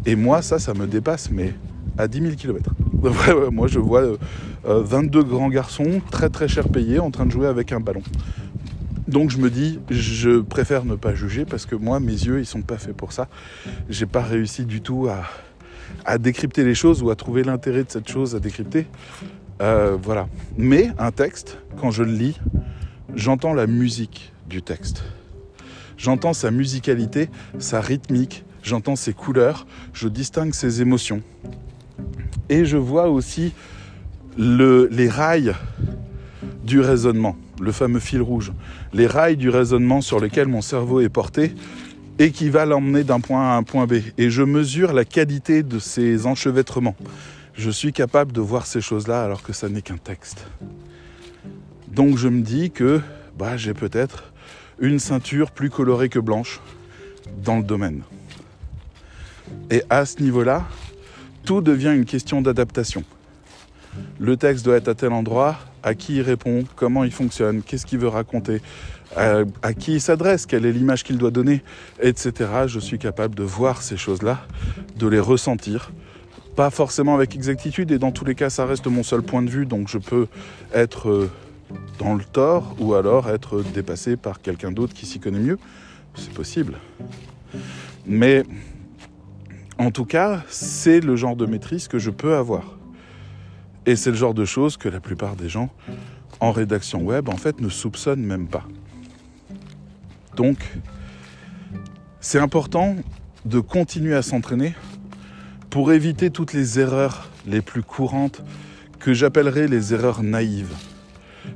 [0.06, 1.54] Et moi, ça, ça me dépasse, mais
[1.98, 2.70] à 10 000 km.
[3.52, 4.02] moi, je vois
[4.64, 8.02] 22 euh, grands garçons très très cher payés en train de jouer avec un ballon.
[9.08, 12.46] Donc je me dis, je préfère ne pas juger parce que moi, mes yeux, ils
[12.46, 13.28] sont pas faits pour ça.
[13.88, 15.24] J'ai pas réussi du tout à,
[16.04, 18.86] à décrypter les choses ou à trouver l'intérêt de cette chose à décrypter.
[19.60, 20.28] Euh, voilà.
[20.56, 22.38] Mais un texte, quand je le lis,
[23.14, 25.02] j'entends la musique du texte.
[25.96, 27.28] J'entends sa musicalité,
[27.58, 31.22] sa rythmique, j'entends ses couleurs, je distingue ses émotions.
[32.48, 33.52] Et je vois aussi
[34.36, 35.54] le, les rails
[36.64, 38.52] du raisonnement, le fameux fil rouge,
[38.92, 41.54] les rails du raisonnement sur lesquels mon cerveau est porté
[42.18, 43.94] et qui va l'emmener d'un point à un point B.
[44.18, 46.96] Et je mesure la qualité de ces enchevêtrements.
[47.54, 50.46] Je suis capable de voir ces choses-là alors que ça n'est qu'un texte.
[51.88, 53.00] Donc je me dis que
[53.38, 54.32] bah, j'ai peut-être
[54.80, 56.60] une ceinture plus colorée que blanche
[57.44, 58.02] dans le domaine.
[59.70, 60.66] Et à ce niveau-là,
[61.50, 63.02] tout devient une question d'adaptation.
[64.20, 67.86] Le texte doit être à tel endroit, à qui il répond, comment il fonctionne, qu'est-ce
[67.86, 68.62] qu'il veut raconter,
[69.16, 71.64] à, à qui il s'adresse, quelle est l'image qu'il doit donner,
[72.00, 72.50] etc.
[72.68, 74.46] Je suis capable de voir ces choses-là,
[74.96, 75.90] de les ressentir,
[76.54, 79.50] pas forcément avec exactitude, et dans tous les cas, ça reste mon seul point de
[79.50, 80.28] vue, donc je peux
[80.72, 81.30] être euh,
[81.98, 85.58] dans le tort ou alors être dépassé par quelqu'un d'autre qui s'y connaît mieux.
[86.14, 86.74] C'est possible.
[88.06, 88.44] Mais
[89.80, 92.76] en tout cas, c'est le genre de maîtrise que je peux avoir.
[93.86, 95.70] Et c'est le genre de choses que la plupart des gens
[96.38, 98.68] en rédaction web, en fait, ne soupçonnent même pas.
[100.36, 100.58] Donc,
[102.20, 102.94] c'est important
[103.46, 104.74] de continuer à s'entraîner
[105.70, 108.42] pour éviter toutes les erreurs les plus courantes
[108.98, 110.74] que j'appellerais les erreurs naïves.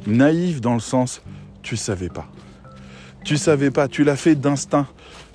[0.06, 1.20] Naïves dans le sens,
[1.60, 2.26] tu savais pas.
[3.22, 4.86] Tu savais pas, tu l'as fait d'instinct.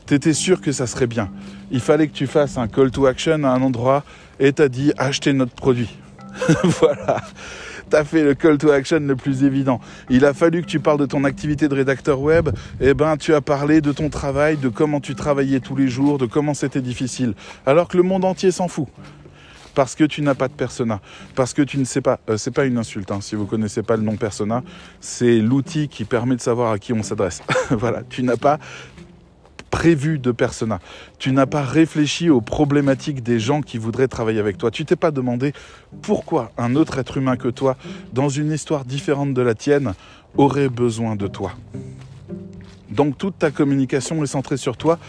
[0.08, 1.32] Tu étais sûr que ça serait bien.
[1.72, 4.04] Il fallait que tu fasses un call to action à un endroit
[4.40, 5.98] et t'as dit achetez notre produit.
[6.64, 7.22] voilà.
[7.90, 9.80] T'as fait le call to action le plus évident.
[10.10, 12.50] Il a fallu que tu parles de ton activité de rédacteur web.
[12.80, 16.20] Eh ben, tu as parlé de ton travail, de comment tu travaillais tous les jours,
[16.20, 17.34] de comment c'était difficile.
[17.66, 18.88] Alors que le monde entier s'en fout.
[19.74, 21.00] Parce que tu n'as pas de persona.
[21.36, 22.20] Parce que tu ne sais pas.
[22.30, 24.64] Euh, c'est pas une insulte, hein, si vous connaissez pas le nom persona.
[25.00, 27.42] C'est l'outil qui permet de savoir à qui on s'adresse.
[27.72, 28.04] voilà.
[28.10, 28.60] Tu n'as pas
[29.70, 30.80] prévu de persona.
[31.18, 34.72] Tu n'as pas réfléchi aux problématiques des gens qui voudraient travailler avec toi.
[34.72, 35.54] Tu t'es pas demandé
[36.02, 37.78] pourquoi un autre être humain que toi,
[38.14, 39.94] dans une histoire différente de la tienne,
[40.38, 41.54] aurait besoin de toi.
[42.90, 45.00] Donc toute ta communication est centrée sur toi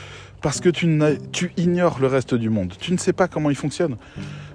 [0.43, 2.75] parce que tu, ignores le reste du monde.
[2.81, 3.97] Tu ne sais pas comment il fonctionne.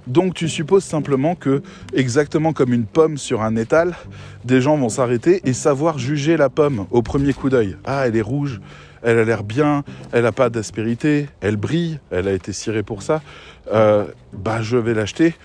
[0.08, 3.96] Donc tu supposes simplement que, exactement comme une pomme sur un étal,
[4.44, 7.76] des gens vont s'arrêter et savoir juger la pomme au premier coup d'œil.
[7.86, 8.62] Ah, elle est rouge,
[9.06, 13.04] elle a l'air bien, elle n'a pas d'aspérité, elle brille, elle a été cirée pour
[13.04, 13.22] ça,
[13.72, 15.36] euh, bah je vais l'acheter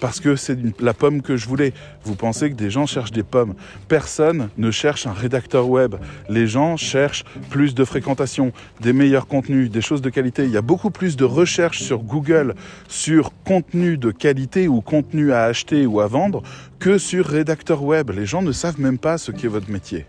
[0.00, 1.72] parce que c'est la pomme que je voulais.
[2.04, 3.54] Vous pensez que des gens cherchent des pommes.
[3.86, 5.96] Personne ne cherche un rédacteur web.
[6.28, 10.44] Les gens cherchent plus de fréquentation, des meilleurs contenus, des choses de qualité.
[10.44, 12.54] Il y a beaucoup plus de recherches sur Google
[12.88, 16.42] sur contenu de qualité ou contenu à acheter ou à vendre
[16.78, 18.10] que sur rédacteur web.
[18.10, 20.06] Les gens ne savent même pas ce qu'est votre métier.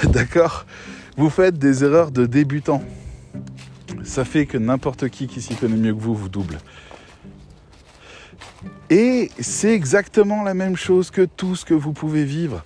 [0.04, 0.66] D'accord?
[1.20, 2.82] Vous faites des erreurs de débutant.
[4.04, 6.56] Ça fait que n'importe qui qui s'y connaît mieux que vous vous double.
[8.88, 12.64] Et c'est exactement la même chose que tout ce que vous pouvez vivre.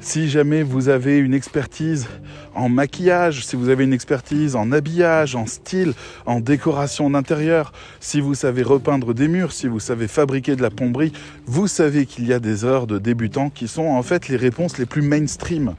[0.00, 2.08] Si jamais vous avez une expertise
[2.54, 5.92] en maquillage, si vous avez une expertise en habillage, en style,
[6.24, 7.70] en décoration d'intérieur,
[8.00, 11.12] si vous savez repeindre des murs, si vous savez fabriquer de la plomberie,
[11.44, 14.78] vous savez qu'il y a des erreurs de débutants qui sont en fait les réponses
[14.78, 15.74] les plus mainstream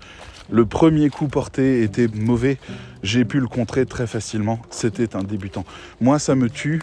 [0.52, 2.58] le premier coup porté était mauvais,
[3.04, 4.60] j'ai pu le contrer très facilement.
[4.70, 5.66] C'était un débutant.
[6.02, 6.82] Moi, ça me tue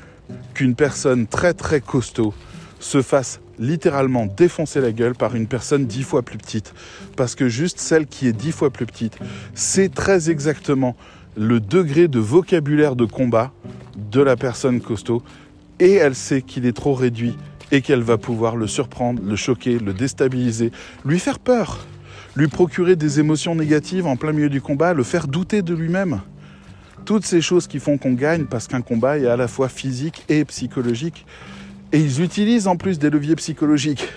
[0.54, 2.34] qu'une personne très très costaud
[2.80, 6.74] se fasse littéralement défoncer la gueule par une personne dix fois plus petite.
[7.16, 9.18] Parce que juste celle qui est dix fois plus petite,
[9.54, 10.96] c'est très exactement
[11.36, 13.52] le degré de vocabulaire de combat
[13.96, 15.22] de la personne costaud.
[15.80, 17.36] Et elle sait qu'il est trop réduit
[17.70, 20.72] et qu'elle va pouvoir le surprendre, le choquer, le déstabiliser,
[21.04, 21.84] lui faire peur
[22.36, 26.20] lui procurer des émotions négatives en plein milieu du combat, le faire douter de lui-même.
[27.04, 30.24] Toutes ces choses qui font qu'on gagne parce qu'un combat est à la fois physique
[30.28, 31.26] et psychologique.
[31.92, 34.08] Et ils utilisent en plus des leviers psychologiques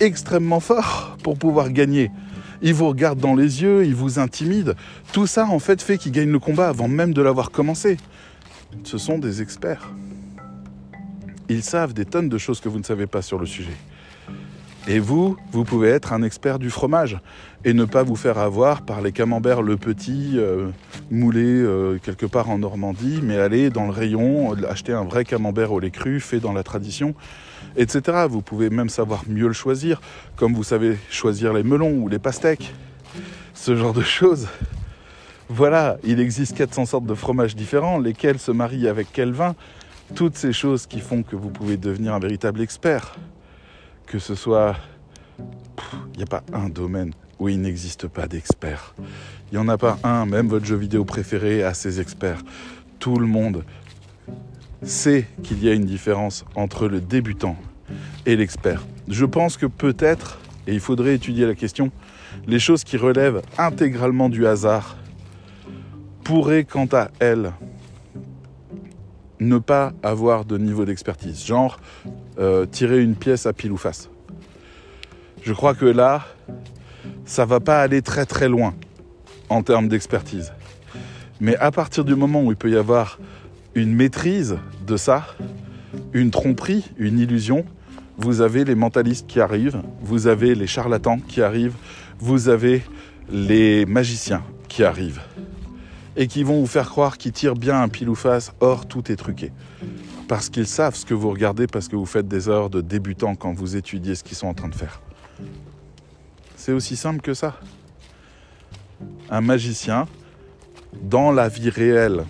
[0.00, 2.10] extrêmement forts pour pouvoir gagner.
[2.62, 4.72] Ils vous regardent dans les yeux, ils vous intimident.
[5.12, 7.98] Tout ça, en fait, fait qu'ils gagnent le combat avant même de l'avoir commencé.
[8.84, 9.92] Ce sont des experts.
[11.48, 13.76] Ils savent des tonnes de choses que vous ne savez pas sur le sujet.
[14.88, 17.18] Et vous, vous pouvez être un expert du fromage
[17.64, 20.68] et ne pas vous faire avoir par les camemberts le petit euh,
[21.10, 25.72] moulé euh, quelque part en Normandie, mais aller dans le rayon, acheter un vrai camembert
[25.72, 27.14] au lait cru fait dans la tradition,
[27.76, 28.26] etc.
[28.30, 30.00] Vous pouvez même savoir mieux le choisir,
[30.36, 32.72] comme vous savez choisir les melons ou les pastèques.
[33.54, 34.46] ce genre de choses.
[35.48, 39.56] Voilà, il existe 400 sortes de fromages différents, lesquels se marient avec quel vin.
[40.14, 43.16] Toutes ces choses qui font que vous pouvez devenir un véritable expert.
[44.06, 44.76] Que ce soit...
[46.14, 48.94] Il n'y a pas un domaine où il n'existe pas d'experts.
[49.50, 52.40] Il n'y en a pas un, même votre jeu vidéo préféré a ses experts.
[52.98, 53.64] Tout le monde
[54.82, 57.56] sait qu'il y a une différence entre le débutant
[58.24, 58.84] et l'expert.
[59.08, 61.90] Je pense que peut-être, et il faudrait étudier la question,
[62.46, 64.96] les choses qui relèvent intégralement du hasard
[66.24, 67.52] pourraient quant à elles
[69.38, 71.78] ne pas avoir de niveau d'expertise, genre
[72.38, 74.10] euh, tirer une pièce à pile ou face.
[75.42, 76.26] Je crois que là,
[77.24, 78.74] ça va pas aller très très loin
[79.48, 80.52] en termes d'expertise.
[81.40, 83.18] Mais à partir du moment où il peut y avoir
[83.74, 84.56] une maîtrise
[84.86, 85.26] de ça,
[86.12, 87.64] une tromperie, une illusion,
[88.18, 91.76] vous avez les mentalistes qui arrivent, vous avez les charlatans qui arrivent,
[92.18, 92.82] vous avez
[93.30, 95.20] les magiciens qui arrivent
[96.16, 99.12] et qui vont vous faire croire qu'ils tirent bien un pile ou face, or tout
[99.12, 99.52] est truqué.
[100.28, 103.36] Parce qu'ils savent ce que vous regardez, parce que vous faites des heures de débutants
[103.36, 105.00] quand vous étudiez ce qu'ils sont en train de faire.
[106.56, 107.60] C'est aussi simple que ça.
[109.30, 110.08] Un magicien,
[111.00, 112.24] dans la vie réelle,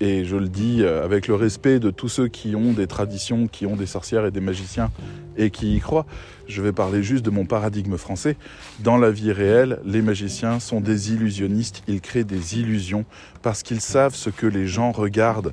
[0.00, 3.48] et je le dis euh, avec le respect de tous ceux qui ont des traditions,
[3.48, 4.90] qui ont des sorcières et des magiciens
[5.36, 6.06] et qui y croient.
[6.46, 8.36] Je vais parler juste de mon paradigme français.
[8.80, 11.82] Dans la vie réelle, les magiciens sont des illusionnistes.
[11.88, 13.04] Ils créent des illusions
[13.42, 15.52] parce qu'ils savent ce que les gens regardent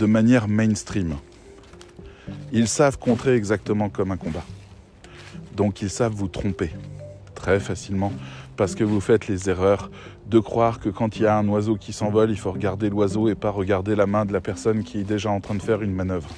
[0.00, 1.16] de manière mainstream.
[2.52, 4.44] Ils savent contrer exactement comme un combat.
[5.56, 6.70] Donc ils savent vous tromper
[7.34, 8.12] très facilement
[8.56, 9.90] parce que vous faites les erreurs
[10.26, 13.28] de croire que quand il y a un oiseau qui s'envole, il faut regarder l'oiseau
[13.28, 15.82] et pas regarder la main de la personne qui est déjà en train de faire
[15.82, 16.28] une manœuvre.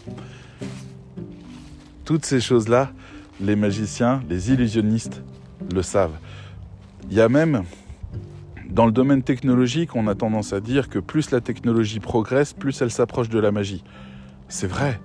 [2.05, 2.93] Toutes ces choses-là,
[3.41, 5.23] les magiciens, les illusionnistes
[5.73, 6.17] le savent.
[7.11, 7.65] Il y a même,
[8.69, 12.81] dans le domaine technologique, on a tendance à dire que plus la technologie progresse, plus
[12.83, 13.85] elle s'approche de la magie.
[14.49, 15.01] C'est vrai.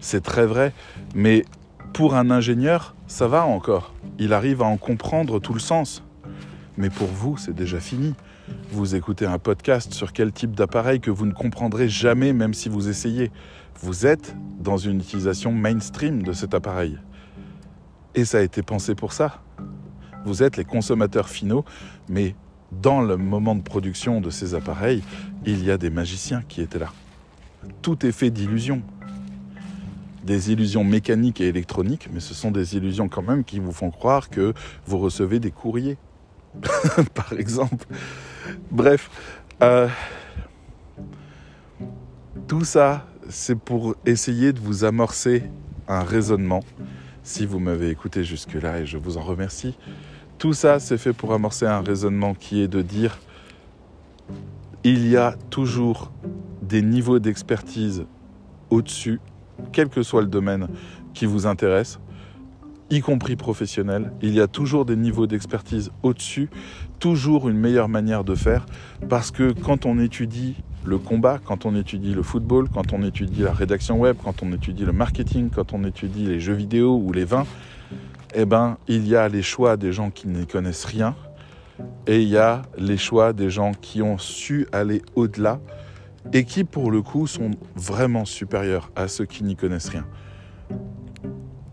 [0.00, 0.72] C'est très vrai.
[1.14, 1.44] Mais
[1.92, 3.92] pour un ingénieur, ça va encore.
[4.18, 6.02] Il arrive à en comprendre tout le sens.
[6.76, 8.14] Mais pour vous, c'est déjà fini.
[8.72, 12.68] Vous écoutez un podcast sur quel type d'appareil que vous ne comprendrez jamais même si
[12.68, 13.30] vous essayez.
[13.82, 16.98] Vous êtes dans une utilisation mainstream de cet appareil.
[18.14, 19.42] Et ça a été pensé pour ça.
[20.24, 21.64] Vous êtes les consommateurs finaux,
[22.08, 22.34] mais
[22.72, 25.02] dans le moment de production de ces appareils,
[25.44, 26.92] il y a des magiciens qui étaient là.
[27.82, 28.82] Tout est fait d'illusions.
[30.24, 33.90] Des illusions mécaniques et électroniques, mais ce sont des illusions quand même qui vous font
[33.90, 34.52] croire que
[34.86, 35.96] vous recevez des courriers.
[37.14, 37.86] par exemple.
[38.70, 39.10] Bref,
[39.62, 39.88] euh,
[42.48, 45.44] tout ça, c'est pour essayer de vous amorcer
[45.88, 46.62] un raisonnement.
[47.22, 49.76] Si vous m'avez écouté jusque-là, et je vous en remercie,
[50.38, 53.18] tout ça, c'est fait pour amorcer un raisonnement qui est de dire,
[54.84, 56.10] il y a toujours
[56.62, 58.04] des niveaux d'expertise
[58.70, 59.20] au-dessus,
[59.72, 60.68] quel que soit le domaine
[61.14, 61.98] qui vous intéresse
[62.90, 64.12] y compris professionnel.
[64.20, 66.50] Il y a toujours des niveaux d'expertise au-dessus,
[66.98, 68.66] toujours une meilleure manière de faire,
[69.08, 73.42] parce que quand on étudie le combat, quand on étudie le football, quand on étudie
[73.42, 77.12] la rédaction web, quand on étudie le marketing, quand on étudie les jeux vidéo ou
[77.12, 77.46] les vins,
[78.34, 81.14] eh ben, il y a les choix des gens qui n'y connaissent rien
[82.06, 85.60] et il y a les choix des gens qui ont su aller au-delà
[86.32, 90.06] et qui, pour le coup, sont vraiment supérieurs à ceux qui n'y connaissent rien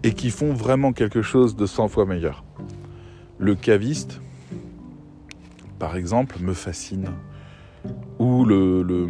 [0.03, 2.43] et qui font vraiment quelque chose de 100 fois meilleur.
[3.39, 4.21] Le caviste,
[5.79, 7.09] par exemple, me fascine.
[8.19, 9.07] Ou le, le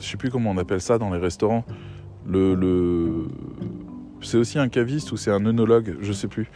[0.00, 1.64] je sais plus comment on appelle ça dans les restaurants.
[2.26, 3.26] Le,
[4.20, 6.50] c'est aussi un caviste ou c'est un œnologue, je sais plus.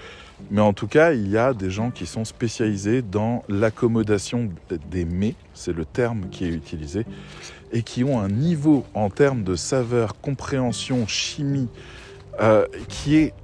[0.50, 4.50] Mais en tout cas, il y a des gens qui sont spécialisés dans l'accommodation
[4.90, 7.06] des mets, c'est le terme qui est utilisé,
[7.72, 11.68] et qui ont un niveau en termes de saveur, compréhension, chimie,
[12.40, 13.34] euh, qui est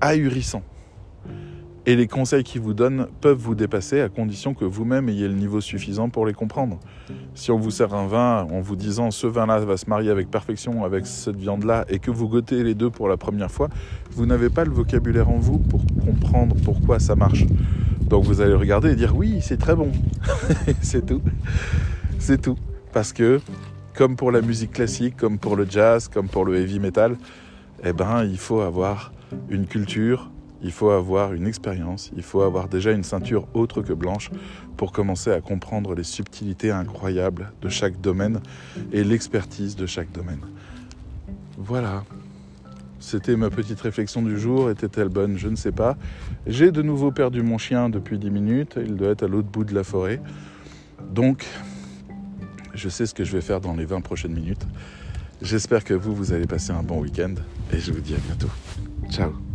[0.00, 0.62] ahurissant.
[1.88, 5.32] Et les conseils qu'ils vous donnent peuvent vous dépasser à condition que vous-même ayez le
[5.32, 6.78] niveau suffisant pour les comprendre.
[7.34, 10.30] Si on vous sert un vin en vous disant ce vin-là va se marier avec
[10.30, 13.70] perfection avec cette viande-là et que vous goûtez les deux pour la première fois,
[14.10, 17.46] vous n'avez pas le vocabulaire en vous pour comprendre pourquoi ça marche.
[18.02, 19.90] Donc vous allez regarder et dire oui, c'est très bon.
[20.82, 21.22] c'est tout.
[22.18, 22.58] C'est tout.
[22.92, 23.40] Parce que,
[23.94, 27.16] comme pour la musique classique, comme pour le jazz, comme pour le heavy metal,
[27.82, 29.10] eh ben, il faut avoir
[29.48, 30.30] une culture,
[30.62, 34.30] il faut avoir une expérience, il faut avoir déjà une ceinture autre que blanche
[34.76, 38.40] pour commencer à comprendre les subtilités incroyables de chaque domaine
[38.92, 40.40] et l'expertise de chaque domaine.
[41.56, 42.04] Voilà.
[43.00, 44.70] C'était ma petite réflexion du jour.
[44.70, 45.38] Était-elle bonne?
[45.38, 45.96] Je ne sais pas.
[46.46, 48.78] J'ai de nouveau perdu mon chien depuis 10 minutes.
[48.80, 50.20] Il doit être à l'autre bout de la forêt.
[51.12, 51.46] Donc,
[52.74, 54.66] je sais ce que je vais faire dans les 20 prochaines minutes.
[55.40, 57.34] J'espère que vous, vous allez passer un bon week-end
[57.72, 58.50] et je vous dis à bientôt.
[59.10, 59.47] Ciao